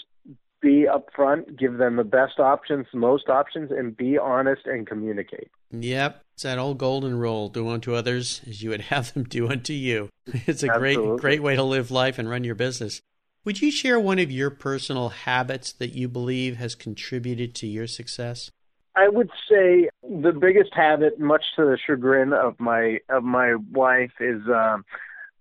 be 0.64 0.86
upfront, 0.90 1.58
give 1.58 1.76
them 1.76 1.96
the 1.96 2.04
best 2.04 2.40
options, 2.40 2.86
most 2.94 3.28
options, 3.28 3.70
and 3.70 3.94
be 3.94 4.16
honest 4.16 4.62
and 4.66 4.86
communicate. 4.86 5.50
Yep, 5.70 6.22
it's 6.32 6.42
that 6.42 6.58
old 6.58 6.78
golden 6.78 7.18
rule: 7.18 7.50
do 7.50 7.68
unto 7.68 7.94
others 7.94 8.40
as 8.48 8.62
you 8.62 8.70
would 8.70 8.80
have 8.92 9.12
them 9.12 9.24
do 9.24 9.48
unto 9.48 9.74
you. 9.74 10.08
It's 10.26 10.62
a 10.62 10.70
Absolutely. 10.70 11.04
great, 11.04 11.20
great 11.20 11.42
way 11.42 11.54
to 11.54 11.62
live 11.62 11.90
life 11.90 12.18
and 12.18 12.28
run 12.28 12.44
your 12.44 12.54
business. 12.54 13.02
Would 13.44 13.60
you 13.60 13.70
share 13.70 14.00
one 14.00 14.18
of 14.18 14.32
your 14.32 14.48
personal 14.48 15.10
habits 15.10 15.70
that 15.72 15.92
you 15.92 16.08
believe 16.08 16.56
has 16.56 16.74
contributed 16.74 17.54
to 17.56 17.66
your 17.66 17.86
success? 17.86 18.50
I 18.96 19.08
would 19.08 19.30
say 19.48 19.88
the 20.02 20.32
biggest 20.32 20.72
habit, 20.72 21.18
much 21.18 21.44
to 21.56 21.64
the 21.64 21.78
chagrin 21.84 22.32
of 22.32 22.58
my 22.60 23.00
of 23.08 23.24
my 23.24 23.56
wife, 23.72 24.12
is 24.20 24.42
um, 24.48 24.84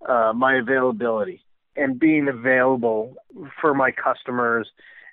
uh, 0.08 0.34
my 0.36 0.56
availability 0.56 1.44
and 1.76 2.00
being 2.00 2.28
available 2.28 3.16
for 3.62 3.74
my 3.74 3.92
customers 3.92 4.70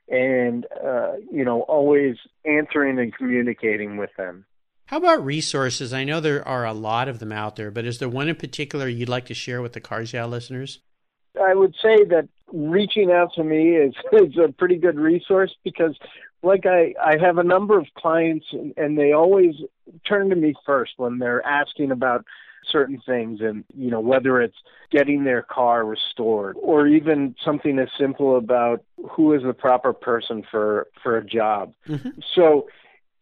and 0.09 0.67
uh, 0.85 1.13
you 1.31 1.45
know 1.45 1.63
always 1.63 2.17
answering 2.45 2.99
and 2.99 3.15
communicating 3.15 3.97
with 3.97 4.11
them. 4.17 4.47
How 4.87 4.97
about 4.97 5.25
resources? 5.25 5.93
I 5.93 6.03
know 6.03 6.21
there 6.21 6.47
are 6.47 6.65
a 6.65 6.73
lot 6.73 7.09
of 7.09 7.21
them 7.21 7.31
out 7.31 7.57
there, 7.57 7.71
but 7.71 7.85
is 7.85 7.99
there 7.99 8.09
one 8.09 8.29
in 8.29 8.35
particular 8.35 8.89
you'd 8.89 9.09
like 9.09 9.27
to 9.27 9.35
share 9.35 9.63
with 9.63 9.73
the 9.73 9.81
Cars 9.81 10.13
listeners? 10.13 10.81
I 11.41 11.55
would 11.55 11.75
say 11.83 12.05
that 12.05 12.29
reaching 12.53 13.11
out 13.11 13.33
to 13.35 13.45
me 13.45 13.77
is 13.77 13.95
is 14.13 14.37
a 14.37 14.53
pretty 14.53 14.77
good 14.77 14.97
resource 14.97 15.55
because 15.65 15.97
like 16.43 16.67
I 16.67 16.95
I 17.03 17.17
have 17.21 17.39
a 17.39 17.45
number 17.45 17.79
of 17.79 17.87
clients 17.97 18.47
and, 18.53 18.75
and 18.77 18.99
they 18.99 19.13
always 19.13 19.55
turn 20.07 20.31
to 20.31 20.37
me 20.37 20.55
first 20.65 20.93
when 20.97 21.19
they're 21.19 21.45
asking 21.47 21.91
about 21.91 22.25
certain 22.71 23.01
things 23.07 23.41
and 23.41 23.65
you 23.77 23.91
know 23.91 24.01
whether 24.01 24.41
it's 24.41 24.57
getting 24.91 25.25
their 25.25 25.43
car 25.43 25.85
restored 25.85 26.57
or 26.61 26.87
even 26.87 27.35
something 27.45 27.79
as 27.79 27.89
simple 27.99 28.37
about 28.37 28.85
who 29.11 29.33
is 29.33 29.43
the 29.43 29.55
proper 29.55 29.93
person 29.93 30.45
for 30.51 30.87
for 31.03 31.17
a 31.17 31.25
job 31.25 31.73
mm-hmm. 31.89 32.11
so 32.35 32.69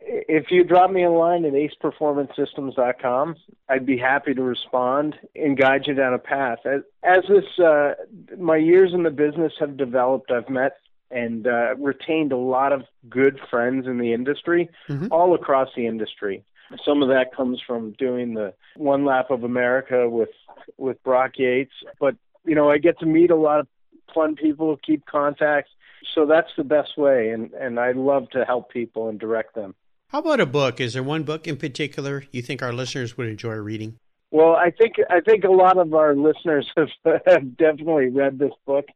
if 0.01 0.51
you 0.51 0.65
drop 0.65 0.91
me 0.91 1.05
a 1.05 1.11
line 1.11 1.45
at 1.45 1.53
aceperformancesystems.com, 1.53 3.37
I'd 3.69 3.87
be 3.87 3.99
happy 3.99 4.35
to 4.35 4.43
respond 4.43 5.17
and 5.35 5.59
guide 5.59 5.87
you 5.87 5.95
down 5.95 6.15
a 6.15 6.19
path. 6.19 6.59
As, 6.65 6.83
as 7.03 7.25
this, 7.29 7.65
uh, 7.65 7.95
my 8.39 8.57
years 8.57 8.93
in 8.95 9.03
the 9.03 9.11
business 9.11 9.53
have 9.61 9.77
developed, 9.77 10.31
I've 10.31 10.49
met 10.49 10.77
and 11.11 11.47
uh, 11.47 11.75
retained 11.77 12.33
a 12.33 12.37
lot 12.37 12.73
of 12.73 12.83
good 13.09 13.41
friends 13.51 13.87
in 13.87 13.99
the 13.99 14.13
industry, 14.13 14.69
mm-hmm. 14.89 15.07
all 15.11 15.35
across 15.35 15.69
the 15.75 15.87
industry. 15.87 16.45
Some 16.85 17.03
of 17.03 17.09
that 17.09 17.35
comes 17.35 17.61
from 17.67 17.93
doing 17.93 18.35
the 18.35 18.53
one 18.77 19.07
lap 19.07 19.31
of 19.31 19.43
America 19.43 20.09
with 20.09 20.29
with 20.77 21.03
Brock 21.03 21.33
Yates, 21.37 21.73
but 21.99 22.15
you 22.45 22.55
know 22.55 22.71
I 22.71 22.77
get 22.77 22.99
to 22.99 23.07
meet 23.07 23.31
a 23.31 23.37
lot 23.37 23.61
of 23.61 23.69
fun 24.15 24.37
people, 24.37 24.77
keep 24.85 25.07
contacts. 25.07 25.71
So 26.15 26.27
that's 26.27 26.51
the 26.59 26.65
best 26.65 26.99
way, 26.99 27.31
and 27.31 27.55
and 27.55 27.81
I 27.81 27.93
love 27.93 28.29
to 28.31 28.45
help 28.45 28.71
people 28.71 29.09
and 29.09 29.19
direct 29.19 29.55
them. 29.55 29.75
How 30.11 30.21
about 30.21 30.41
a 30.41 30.47
book? 30.47 30.81
Is 30.81 30.95
there 30.95 31.03
one 31.03 31.23
book 31.23 31.47
in 31.47 31.59
particular 31.59 32.25
you 32.33 32.41
think 32.41 32.63
our 32.63 32.73
listeners 32.73 33.19
would 33.19 33.29
enjoy 33.29 33.57
reading? 33.57 33.97
Well, 34.31 34.57
I 34.57 34.71
think 34.71 34.95
I 35.11 35.21
think 35.21 35.45
a 35.45 35.51
lot 35.51 35.77
of 35.77 35.93
our 35.93 36.17
listeners 36.17 36.67
have, 36.77 36.89
have 37.27 37.57
definitely 37.59 38.09
read 38.09 38.39
this 38.39 38.55
book, 38.65 38.87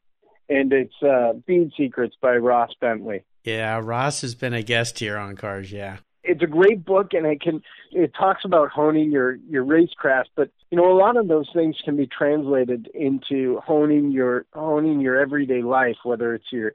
and 0.49 0.73
it's 0.73 1.03
uh, 1.03 1.35
Speed 1.41 1.73
Secrets 1.77 2.17
by 2.21 2.37
Ross 2.37 2.71
Bentley. 2.81 3.25
Yeah, 3.45 3.79
Ross 3.83 4.23
has 4.23 4.35
been 4.35 4.55
a 4.55 4.63
guest 4.63 5.01
here 5.01 5.19
on 5.19 5.37
Cars. 5.37 5.71
Yeah, 5.71 5.99
it's 6.25 6.43
a 6.43 6.47
great 6.47 6.83
book, 6.83 7.13
and 7.13 7.27
it 7.27 7.43
can 7.43 7.63
it 7.91 8.13
talks 8.19 8.47
about 8.47 8.71
honing 8.71 9.13
your 9.13 9.35
your 9.35 9.67
racecraft. 9.67 10.29
But 10.35 10.49
you 10.71 10.79
know, 10.79 10.91
a 10.91 10.97
lot 10.97 11.19
of 11.19 11.29
those 11.29 11.51
things 11.53 11.77
can 11.85 11.95
be 11.95 12.07
translated 12.07 12.89
into 12.95 13.61
honing 13.61 14.13
your 14.13 14.47
honing 14.55 15.01
your 15.01 15.21
everyday 15.21 15.61
life, 15.61 15.97
whether 16.05 16.35
it's 16.35 16.51
your 16.51 16.73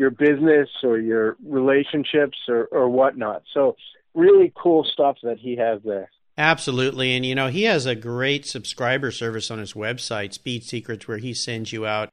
your 0.00 0.10
business 0.10 0.70
or 0.82 0.98
your 0.98 1.36
relationships 1.44 2.38
or, 2.48 2.64
or 2.72 2.88
whatnot. 2.88 3.42
So 3.52 3.76
really 4.14 4.50
cool 4.56 4.82
stuff 4.82 5.18
that 5.22 5.38
he 5.38 5.56
has 5.56 5.82
there. 5.84 6.10
Absolutely. 6.38 7.14
And, 7.14 7.26
you 7.26 7.34
know, 7.34 7.48
he 7.48 7.64
has 7.64 7.84
a 7.84 7.94
great 7.94 8.46
subscriber 8.46 9.10
service 9.10 9.50
on 9.50 9.58
his 9.58 9.74
website, 9.74 10.32
Speed 10.32 10.64
Secrets, 10.64 11.06
where 11.06 11.18
he 11.18 11.34
sends 11.34 11.70
you 11.70 11.86
out. 11.86 12.08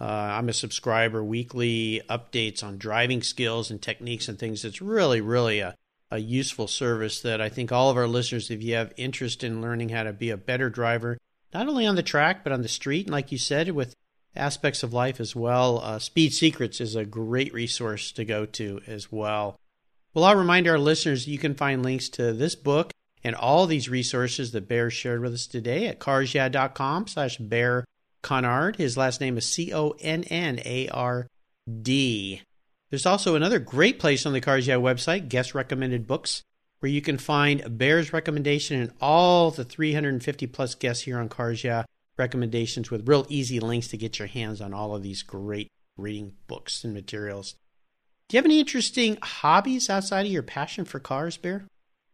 Uh, 0.00 0.04
I'm 0.04 0.48
a 0.48 0.52
subscriber, 0.52 1.22
weekly 1.24 2.00
updates 2.08 2.62
on 2.62 2.78
driving 2.78 3.22
skills 3.24 3.72
and 3.72 3.82
techniques 3.82 4.28
and 4.28 4.38
things. 4.38 4.64
It's 4.64 4.80
really, 4.80 5.20
really 5.20 5.58
a, 5.58 5.74
a 6.12 6.18
useful 6.18 6.68
service 6.68 7.20
that 7.22 7.40
I 7.40 7.48
think 7.48 7.72
all 7.72 7.90
of 7.90 7.96
our 7.96 8.06
listeners, 8.06 8.52
if 8.52 8.62
you 8.62 8.74
have 8.76 8.92
interest 8.96 9.42
in 9.42 9.60
learning 9.60 9.88
how 9.88 10.04
to 10.04 10.12
be 10.12 10.30
a 10.30 10.36
better 10.36 10.70
driver, 10.70 11.18
not 11.52 11.66
only 11.66 11.86
on 11.86 11.96
the 11.96 12.02
track, 12.04 12.44
but 12.44 12.52
on 12.52 12.62
the 12.62 12.68
street, 12.68 13.06
and 13.06 13.12
like 13.12 13.32
you 13.32 13.38
said, 13.38 13.68
with 13.70 13.96
aspects 14.34 14.82
of 14.82 14.92
life 14.92 15.20
as 15.20 15.36
well. 15.36 15.80
Uh, 15.82 15.98
Speed 15.98 16.32
Secrets 16.32 16.80
is 16.80 16.96
a 16.96 17.04
great 17.04 17.52
resource 17.52 18.12
to 18.12 18.24
go 18.24 18.46
to 18.46 18.80
as 18.86 19.12
well. 19.12 19.56
Well, 20.14 20.24
I'll 20.24 20.36
remind 20.36 20.68
our 20.68 20.78
listeners 20.78 21.26
you 21.26 21.38
can 21.38 21.54
find 21.54 21.82
links 21.82 22.08
to 22.10 22.32
this 22.32 22.54
book 22.54 22.92
and 23.24 23.34
all 23.34 23.66
these 23.66 23.88
resources 23.88 24.52
that 24.52 24.68
Baer 24.68 24.90
shared 24.90 25.20
with 25.20 25.32
us 25.32 25.46
today 25.46 25.86
at 25.86 26.00
carsyeah.com 26.00 27.06
slash 27.06 27.38
Baer 27.38 27.84
Connard. 28.22 28.76
His 28.76 28.96
last 28.96 29.20
name 29.20 29.38
is 29.38 29.46
C 29.46 29.72
O 29.72 29.94
N 30.00 30.24
N 30.24 30.60
A 30.64 30.88
R 30.88 31.26
D. 31.82 32.42
There's 32.90 33.06
also 33.06 33.36
another 33.36 33.58
great 33.58 33.98
place 33.98 34.26
on 34.26 34.34
the 34.34 34.40
Cars 34.40 34.66
Yeah 34.66 34.76
website, 34.76 35.28
Guest 35.28 35.54
Recommended 35.54 36.06
Books, 36.06 36.42
where 36.80 36.92
you 36.92 37.00
can 37.00 37.16
find 37.16 37.78
Bear's 37.78 38.12
recommendation 38.12 38.80
and 38.80 38.92
all 39.00 39.50
the 39.50 39.64
350 39.64 40.46
plus 40.48 40.74
guests 40.74 41.04
here 41.04 41.18
on 41.18 41.28
Cars 41.30 41.64
Yeah 41.64 41.84
recommendations 42.16 42.90
with 42.90 43.08
real 43.08 43.26
easy 43.28 43.60
links 43.60 43.88
to 43.88 43.96
get 43.96 44.18
your 44.18 44.28
hands 44.28 44.60
on 44.60 44.74
all 44.74 44.94
of 44.94 45.02
these 45.02 45.22
great 45.22 45.68
reading 45.96 46.34
books 46.46 46.84
and 46.84 46.94
materials. 46.94 47.56
Do 48.28 48.36
you 48.36 48.38
have 48.38 48.46
any 48.46 48.60
interesting 48.60 49.18
hobbies 49.22 49.90
outside 49.90 50.26
of 50.26 50.32
your 50.32 50.42
passion 50.42 50.84
for 50.84 50.98
cars, 50.98 51.36
Baer? 51.36 51.66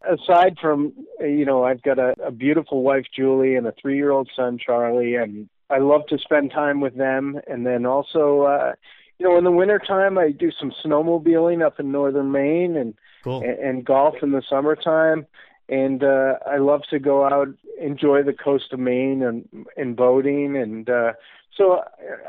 Aside 0.02 0.56
from, 0.60 0.92
you 1.20 1.44
know, 1.44 1.64
I've 1.64 1.82
got 1.82 1.98
a, 1.98 2.14
a 2.24 2.30
beautiful 2.30 2.82
wife, 2.82 3.06
Julie, 3.14 3.56
and 3.56 3.66
a 3.66 3.74
three 3.80 3.96
year 3.96 4.10
old 4.10 4.28
son, 4.34 4.58
Charlie, 4.58 5.16
and 5.16 5.48
I 5.70 5.78
love 5.78 6.06
to 6.08 6.18
spend 6.18 6.50
time 6.50 6.80
with 6.80 6.96
them. 6.96 7.40
And 7.46 7.66
then 7.66 7.84
also, 7.84 8.42
uh, 8.42 8.72
you 9.18 9.28
know, 9.28 9.36
in 9.36 9.44
the 9.44 9.50
wintertime, 9.50 10.16
I 10.18 10.30
do 10.30 10.50
some 10.58 10.72
snowmobiling 10.84 11.64
up 11.64 11.80
in 11.80 11.92
northern 11.92 12.30
Maine 12.30 12.76
and, 12.76 12.94
cool. 13.24 13.42
and, 13.42 13.58
and 13.58 13.84
golf 13.84 14.14
in 14.22 14.30
the 14.30 14.42
summertime 14.48 15.26
and 15.68 16.02
uh, 16.02 16.34
I 16.46 16.58
love 16.58 16.82
to 16.90 16.98
go 16.98 17.24
out, 17.24 17.48
enjoy 17.80 18.22
the 18.22 18.32
coast 18.32 18.72
of 18.72 18.80
Maine 18.80 19.22
and 19.22 19.66
and 19.76 19.96
boating, 19.96 20.56
and 20.56 20.88
uh, 20.88 21.12
so 21.56 21.82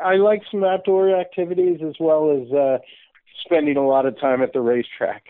I 0.04 0.15
like 0.15 0.41
some 0.52 0.63
outdoor 0.63 1.19
activities 1.19 1.80
as 1.88 1.95
well 1.99 2.32
as 2.32 2.52
uh, 2.52 2.80
spending 3.45 3.78
a 3.78 3.88
lot 3.88 4.06
of 4.06 4.19
time 4.19 4.41
at 4.41 4.54
the 4.54 4.62
racetrack. 4.62 5.23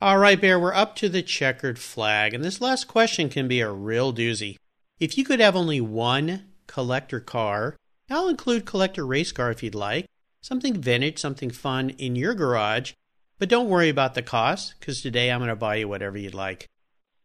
All 0.00 0.18
right, 0.18 0.40
Baer, 0.40 0.60
we're 0.60 0.74
up 0.74 0.96
to 0.96 1.08
the 1.08 1.22
checkered 1.22 1.78
flag, 1.78 2.34
and 2.34 2.44
this 2.44 2.60
last 2.60 2.88
question 2.88 3.28
can 3.28 3.48
be 3.48 3.60
a 3.60 3.70
real 3.70 4.12
doozy. 4.12 4.56
If 5.00 5.16
you 5.16 5.24
could 5.24 5.40
have 5.40 5.56
only 5.56 5.80
one 5.80 6.46
collector 6.66 7.20
car, 7.20 7.76
I'll 8.10 8.28
include 8.28 8.66
collector 8.66 9.06
race 9.06 9.32
car 9.32 9.50
if 9.50 9.62
you'd 9.62 9.74
like, 9.74 10.06
something 10.42 10.74
vintage, 10.74 11.18
something 11.18 11.50
fun 11.50 11.90
in 11.90 12.16
your 12.16 12.34
garage, 12.34 12.92
but 13.38 13.48
don't 13.48 13.68
worry 13.68 13.88
about 13.88 14.14
the 14.14 14.22
cost, 14.22 14.74
because 14.78 15.00
today 15.00 15.30
I'm 15.30 15.40
going 15.40 15.48
to 15.48 15.56
buy 15.56 15.76
you 15.76 15.88
whatever 15.88 16.18
you'd 16.18 16.34
like. 16.34 16.66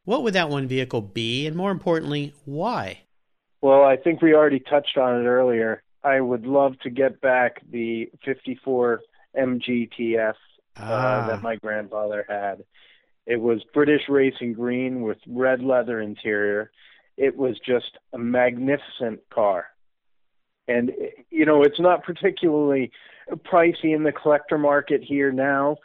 What 0.05 0.23
would 0.23 0.33
that 0.33 0.49
one 0.49 0.67
vehicle 0.67 1.01
be, 1.01 1.45
and 1.47 1.55
more 1.55 1.71
importantly, 1.71 2.33
why? 2.45 3.01
Well, 3.61 3.83
I 3.83 3.97
think 3.97 4.21
we 4.21 4.33
already 4.33 4.59
touched 4.59 4.97
on 4.97 5.21
it 5.21 5.25
earlier. 5.25 5.83
I 6.03 6.21
would 6.21 6.45
love 6.45 6.79
to 6.79 6.89
get 6.89 7.19
back 7.21 7.61
the 7.69 8.09
54 8.23 9.01
MGTF 9.37 10.33
ah. 10.77 10.81
uh, 10.81 11.27
that 11.27 11.41
my 11.41 11.55
grandfather 11.57 12.25
had. 12.27 12.63
It 13.25 13.39
was 13.39 13.61
British 13.73 14.03
racing 14.09 14.53
green 14.53 15.01
with 15.01 15.17
red 15.27 15.61
leather 15.61 16.01
interior. 16.01 16.71
It 17.17 17.35
was 17.35 17.59
just 17.59 17.97
a 18.13 18.17
magnificent 18.17 19.19
car. 19.29 19.67
And 20.67 20.91
you 21.29 21.45
know, 21.45 21.63
it's 21.63 21.79
not 21.79 22.03
particularly 22.03 22.91
pricey 23.29 23.95
in 23.95 24.03
the 24.03 24.11
collector 24.11 24.57
market 24.57 25.03
here 25.03 25.31
now, 25.31 25.77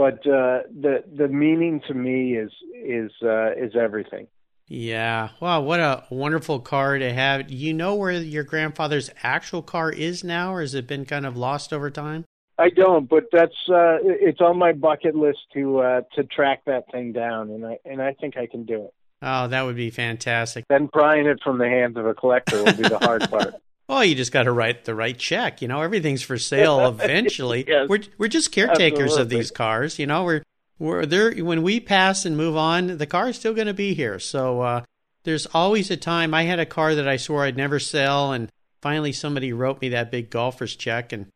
but 0.00 0.26
uh, 0.26 0.62
the 0.80 1.04
the 1.14 1.28
meaning 1.28 1.82
to 1.86 1.92
me 1.92 2.34
is 2.34 2.50
is 2.72 3.12
uh, 3.22 3.52
is 3.52 3.76
everything. 3.78 4.28
Yeah. 4.66 5.28
Wow, 5.40 5.60
what 5.60 5.78
a 5.78 6.04
wonderful 6.08 6.60
car 6.60 6.96
to 6.96 7.12
have. 7.12 7.48
Do 7.48 7.54
you 7.54 7.74
know 7.74 7.96
where 7.96 8.12
your 8.12 8.44
grandfather's 8.44 9.10
actual 9.22 9.60
car 9.60 9.92
is 9.92 10.24
now, 10.24 10.54
or 10.54 10.62
has 10.62 10.74
it 10.74 10.86
been 10.86 11.04
kind 11.04 11.26
of 11.26 11.36
lost 11.36 11.70
over 11.70 11.90
time? 11.90 12.24
I 12.56 12.70
don't, 12.70 13.10
but 13.10 13.24
that's 13.30 13.52
uh 13.68 13.98
it's 14.02 14.40
on 14.40 14.58
my 14.58 14.72
bucket 14.72 15.14
list 15.14 15.40
to 15.52 15.80
uh 15.80 16.00
to 16.14 16.24
track 16.24 16.62
that 16.64 16.90
thing 16.90 17.12
down 17.12 17.50
and 17.50 17.66
I 17.66 17.76
and 17.84 18.00
I 18.00 18.14
think 18.14 18.38
I 18.38 18.46
can 18.46 18.64
do 18.64 18.86
it. 18.86 18.94
Oh, 19.20 19.48
that 19.48 19.62
would 19.66 19.76
be 19.76 19.90
fantastic. 19.90 20.64
Then 20.70 20.88
prying 20.88 21.26
it 21.26 21.40
from 21.44 21.58
the 21.58 21.68
hands 21.68 21.98
of 21.98 22.06
a 22.06 22.14
collector 22.14 22.64
will 22.64 22.72
be 22.72 22.88
the 22.88 22.98
hard 22.98 23.28
part. 23.28 23.54
Well, 23.90 24.04
you 24.04 24.14
just 24.14 24.30
got 24.30 24.44
to 24.44 24.52
write 24.52 24.84
the 24.84 24.94
right 24.94 25.18
check. 25.18 25.60
You 25.62 25.66
know, 25.66 25.82
everything's 25.82 26.22
for 26.22 26.38
sale 26.38 26.86
eventually. 26.86 27.64
yes, 27.66 27.88
we're 27.88 28.02
we're 28.18 28.28
just 28.28 28.52
caretakers 28.52 29.00
absolutely. 29.00 29.22
of 29.22 29.28
these 29.30 29.50
cars. 29.50 29.98
You 29.98 30.06
know, 30.06 30.22
we're 30.22 30.44
we're 30.78 31.06
there 31.06 31.32
when 31.32 31.64
we 31.64 31.80
pass 31.80 32.24
and 32.24 32.36
move 32.36 32.56
on. 32.56 32.98
The 32.98 33.06
car 33.06 33.30
is 33.30 33.36
still 33.36 33.52
going 33.52 33.66
to 33.66 33.74
be 33.74 33.94
here. 33.94 34.20
So 34.20 34.60
uh, 34.60 34.84
there's 35.24 35.46
always 35.46 35.90
a 35.90 35.96
time. 35.96 36.34
I 36.34 36.44
had 36.44 36.60
a 36.60 36.66
car 36.66 36.94
that 36.94 37.08
I 37.08 37.16
swore 37.16 37.42
I'd 37.42 37.56
never 37.56 37.80
sell, 37.80 38.30
and 38.30 38.48
finally 38.80 39.10
somebody 39.10 39.52
wrote 39.52 39.80
me 39.80 39.88
that 39.88 40.12
big 40.12 40.30
golfer's 40.30 40.76
check, 40.76 41.12
and 41.12 41.26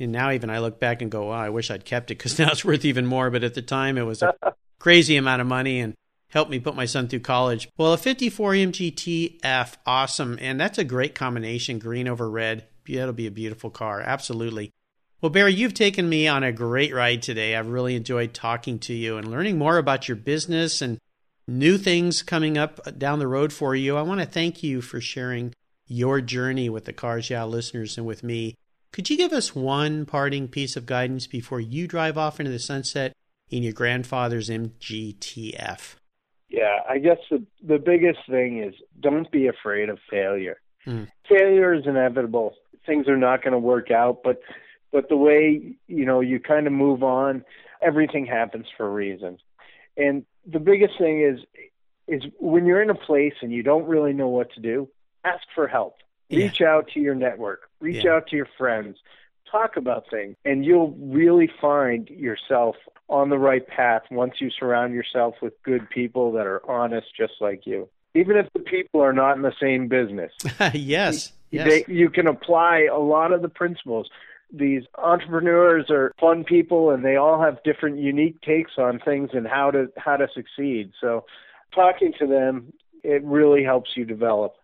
and 0.00 0.10
now 0.10 0.32
even 0.32 0.50
I 0.50 0.58
look 0.58 0.80
back 0.80 1.02
and 1.02 1.12
go, 1.12 1.26
wow, 1.26 1.38
I 1.38 1.50
wish 1.50 1.70
I'd 1.70 1.84
kept 1.84 2.10
it 2.10 2.18
because 2.18 2.38
now 2.40 2.50
it's 2.50 2.64
worth 2.64 2.84
even 2.84 3.06
more. 3.06 3.30
But 3.30 3.44
at 3.44 3.54
the 3.54 3.62
time, 3.62 3.96
it 3.96 4.02
was 4.02 4.20
a 4.20 4.34
crazy 4.80 5.16
amount 5.16 5.42
of 5.42 5.46
money 5.46 5.78
and 5.78 5.94
helped 6.30 6.50
me 6.50 6.58
put 6.58 6.74
my 6.74 6.86
son 6.86 7.06
through 7.06 7.20
college. 7.20 7.68
Well, 7.76 7.92
a 7.92 7.98
54 7.98 8.52
MGTF, 8.52 9.74
awesome. 9.86 10.38
And 10.40 10.58
that's 10.58 10.78
a 10.78 10.84
great 10.84 11.14
combination, 11.14 11.78
green 11.78 12.08
over 12.08 12.30
red. 12.30 12.66
That'll 12.88 13.12
be 13.12 13.26
a 13.26 13.32
beautiful 13.32 13.70
car. 13.70 14.00
Absolutely. 14.00 14.72
Well, 15.20 15.30
Barry, 15.30 15.52
you've 15.52 15.74
taken 15.74 16.08
me 16.08 16.26
on 16.26 16.42
a 16.42 16.50
great 16.50 16.94
ride 16.94 17.22
today. 17.22 17.54
I've 17.54 17.68
really 17.68 17.94
enjoyed 17.94 18.32
talking 18.32 18.78
to 18.80 18.94
you 18.94 19.18
and 19.18 19.30
learning 19.30 19.58
more 19.58 19.76
about 19.76 20.08
your 20.08 20.16
business 20.16 20.80
and 20.80 20.98
new 21.46 21.76
things 21.76 22.22
coming 22.22 22.56
up 22.56 22.98
down 22.98 23.18
the 23.18 23.28
road 23.28 23.52
for 23.52 23.76
you. 23.76 23.96
I 23.96 24.02
want 24.02 24.20
to 24.20 24.26
thank 24.26 24.62
you 24.62 24.80
for 24.80 25.00
sharing 25.00 25.52
your 25.86 26.20
journey 26.20 26.70
with 26.70 26.84
the 26.84 26.92
Cars 26.92 27.28
Yeah 27.28 27.44
listeners 27.44 27.98
and 27.98 28.06
with 28.06 28.22
me. 28.22 28.54
Could 28.92 29.10
you 29.10 29.16
give 29.16 29.32
us 29.32 29.54
one 29.54 30.06
parting 30.06 30.48
piece 30.48 30.74
of 30.74 30.86
guidance 30.86 31.26
before 31.26 31.60
you 31.60 31.86
drive 31.86 32.16
off 32.16 32.40
into 32.40 32.50
the 32.50 32.58
sunset 32.58 33.12
in 33.50 33.62
your 33.62 33.72
grandfather's 33.72 34.48
MGTF? 34.48 35.96
Yeah, 36.50 36.80
I 36.88 36.98
guess 36.98 37.18
the 37.30 37.44
the 37.62 37.78
biggest 37.78 38.18
thing 38.28 38.62
is 38.62 38.74
don't 38.98 39.30
be 39.30 39.46
afraid 39.46 39.88
of 39.88 39.98
failure. 40.10 40.60
Mm. 40.86 41.08
Failure 41.28 41.72
is 41.72 41.86
inevitable. 41.86 42.54
Things 42.84 43.06
are 43.08 43.16
not 43.16 43.42
going 43.42 43.52
to 43.52 43.58
work 43.58 43.90
out, 43.90 44.18
but 44.24 44.40
but 44.90 45.08
the 45.08 45.16
way 45.16 45.76
you 45.86 46.04
know 46.04 46.20
you 46.20 46.40
kind 46.40 46.66
of 46.66 46.72
move 46.72 47.02
on, 47.04 47.44
everything 47.80 48.26
happens 48.26 48.66
for 48.76 48.86
a 48.86 48.90
reason. 48.90 49.38
And 49.96 50.24
the 50.44 50.58
biggest 50.58 50.98
thing 50.98 51.22
is 51.22 51.40
is 52.08 52.24
when 52.40 52.66
you're 52.66 52.82
in 52.82 52.90
a 52.90 52.94
place 52.94 53.34
and 53.40 53.52
you 53.52 53.62
don't 53.62 53.86
really 53.86 54.12
know 54.12 54.28
what 54.28 54.52
to 54.54 54.60
do, 54.60 54.88
ask 55.24 55.44
for 55.54 55.68
help. 55.68 55.98
Yeah. 56.28 56.46
Reach 56.46 56.60
out 56.60 56.88
to 56.94 57.00
your 57.00 57.14
network. 57.14 57.70
Reach 57.80 58.04
Yeah. 58.04 58.14
out 58.14 58.26
to 58.28 58.36
your 58.36 58.48
friends. 58.58 58.96
Talk 59.50 59.76
about 59.76 60.04
things, 60.10 60.36
and 60.44 60.64
you'll 60.64 60.92
really 61.00 61.50
find 61.60 62.08
yourself 62.08 62.76
on 63.08 63.28
the 63.28 63.38
right 63.38 63.66
path 63.66 64.02
once 64.10 64.34
you 64.38 64.50
surround 64.50 64.94
yourself 64.94 65.34
with 65.42 65.54
good 65.64 65.90
people 65.90 66.32
that 66.32 66.46
are 66.46 66.62
honest, 66.70 67.08
just 67.16 67.34
like 67.40 67.66
you. 67.66 67.88
Even 68.14 68.36
if 68.36 68.46
the 68.52 68.60
people 68.60 69.02
are 69.02 69.12
not 69.12 69.36
in 69.36 69.42
the 69.42 69.54
same 69.60 69.88
business, 69.88 70.32
yes. 70.74 71.32
Yes. 71.52 71.66
they, 71.66 71.92
you 71.92 72.10
can 72.10 72.28
apply 72.28 72.86
a 72.92 72.98
lot 73.00 73.32
of 73.32 73.42
the 73.42 73.48
principles. 73.48 74.08
These 74.52 74.84
entrepreneurs 74.96 75.90
are 75.90 76.12
fun 76.20 76.44
people, 76.44 76.90
and 76.90 77.04
they 77.04 77.16
all 77.16 77.42
have 77.42 77.60
different, 77.64 77.98
unique 77.98 78.40
takes 78.42 78.70
on 78.78 79.00
things 79.00 79.30
and 79.32 79.48
how 79.48 79.72
to 79.72 79.88
how 79.96 80.16
to 80.16 80.28
succeed. 80.32 80.92
So, 81.00 81.24
talking 81.74 82.12
to 82.20 82.26
them, 82.28 82.72
it 83.02 83.24
really 83.24 83.64
helps 83.64 83.90
you 83.96 84.04
develop. 84.04 84.54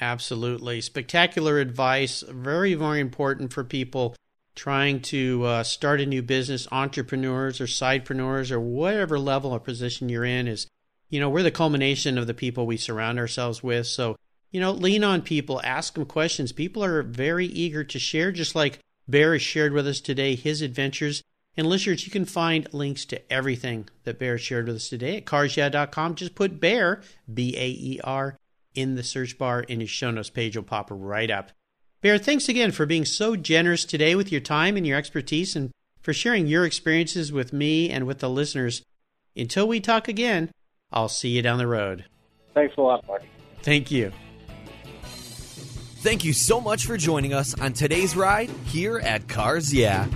Absolutely. 0.00 0.80
Spectacular 0.80 1.58
advice. 1.58 2.22
Very, 2.28 2.74
very 2.74 3.00
important 3.00 3.52
for 3.52 3.64
people 3.64 4.14
trying 4.54 5.00
to 5.00 5.44
uh, 5.44 5.62
start 5.62 6.00
a 6.00 6.06
new 6.06 6.22
business, 6.22 6.68
entrepreneurs 6.72 7.60
or 7.60 7.66
sidepreneurs 7.66 8.50
or 8.50 8.60
whatever 8.60 9.18
level 9.18 9.52
or 9.52 9.60
position 9.60 10.08
you're 10.08 10.24
in 10.24 10.48
is, 10.48 10.66
you 11.08 11.20
know, 11.20 11.30
we're 11.30 11.42
the 11.42 11.50
culmination 11.50 12.18
of 12.18 12.26
the 12.26 12.34
people 12.34 12.66
we 12.66 12.76
surround 12.76 13.18
ourselves 13.18 13.62
with. 13.62 13.86
So, 13.86 14.16
you 14.50 14.60
know, 14.60 14.72
lean 14.72 15.04
on 15.04 15.22
people, 15.22 15.60
ask 15.62 15.94
them 15.94 16.04
questions. 16.04 16.52
People 16.52 16.84
are 16.84 17.02
very 17.02 17.46
eager 17.46 17.84
to 17.84 17.98
share, 17.98 18.32
just 18.32 18.54
like 18.54 18.80
Baer 19.08 19.32
has 19.32 19.42
shared 19.42 19.72
with 19.72 19.86
us 19.86 20.00
today 20.00 20.34
his 20.34 20.62
adventures. 20.62 21.22
And 21.56 21.68
listeners, 21.68 22.04
you 22.06 22.12
can 22.12 22.24
find 22.24 22.72
links 22.72 23.04
to 23.06 23.32
everything 23.32 23.88
that 24.04 24.18
Baer 24.18 24.38
shared 24.38 24.66
with 24.66 24.76
us 24.76 24.88
today 24.88 25.16
at 25.16 25.26
carsyeah.com. 25.26 26.14
Just 26.14 26.34
put 26.34 26.60
Baer, 26.60 27.02
B 27.32 27.56
A 27.56 27.68
E 27.68 28.00
R, 28.04 28.36
in 28.74 28.94
the 28.94 29.02
search 29.02 29.36
bar, 29.36 29.64
and 29.68 29.80
his 29.80 29.90
show 29.90 30.10
notes 30.10 30.30
page 30.30 30.56
will 30.56 30.62
pop 30.62 30.88
right 30.90 31.30
up. 31.30 31.50
Baer, 32.02 32.16
thanks 32.16 32.48
again 32.48 32.72
for 32.72 32.86
being 32.86 33.04
so 33.04 33.36
generous 33.36 33.84
today 33.84 34.14
with 34.14 34.32
your 34.32 34.40
time 34.40 34.76
and 34.76 34.86
your 34.86 34.96
expertise 34.96 35.54
and 35.54 35.70
for 36.00 36.14
sharing 36.14 36.46
your 36.46 36.64
experiences 36.64 37.30
with 37.30 37.52
me 37.52 37.90
and 37.90 38.06
with 38.06 38.20
the 38.20 38.30
listeners. 38.30 38.82
Until 39.36 39.68
we 39.68 39.80
talk 39.80 40.08
again, 40.08 40.50
I'll 40.90 41.10
see 41.10 41.28
you 41.28 41.42
down 41.42 41.58
the 41.58 41.66
road. 41.66 42.06
Thanks 42.54 42.74
a 42.78 42.80
lot, 42.80 43.06
Mark. 43.06 43.22
Thank 43.62 43.90
you. 43.90 44.12
Thank 46.02 46.24
you 46.24 46.32
so 46.32 46.58
much 46.58 46.86
for 46.86 46.96
joining 46.96 47.34
us 47.34 47.58
on 47.60 47.74
today's 47.74 48.16
ride 48.16 48.48
here 48.64 48.98
at 49.00 49.28
Cars 49.28 49.72
Yeah. 49.72 50.06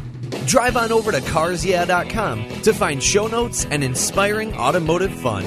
Drive 0.46 0.78
on 0.78 0.90
over 0.90 1.12
to 1.12 1.20
carsyeah.com 1.20 2.62
to 2.62 2.72
find 2.72 3.02
show 3.02 3.26
notes 3.26 3.66
and 3.66 3.84
inspiring 3.84 4.54
automotive 4.54 5.14
fun. 5.20 5.44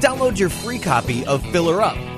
Download 0.00 0.38
your 0.38 0.48
free 0.48 0.78
copy 0.78 1.26
of 1.26 1.44
Filler 1.52 1.82
Up, 1.82 1.98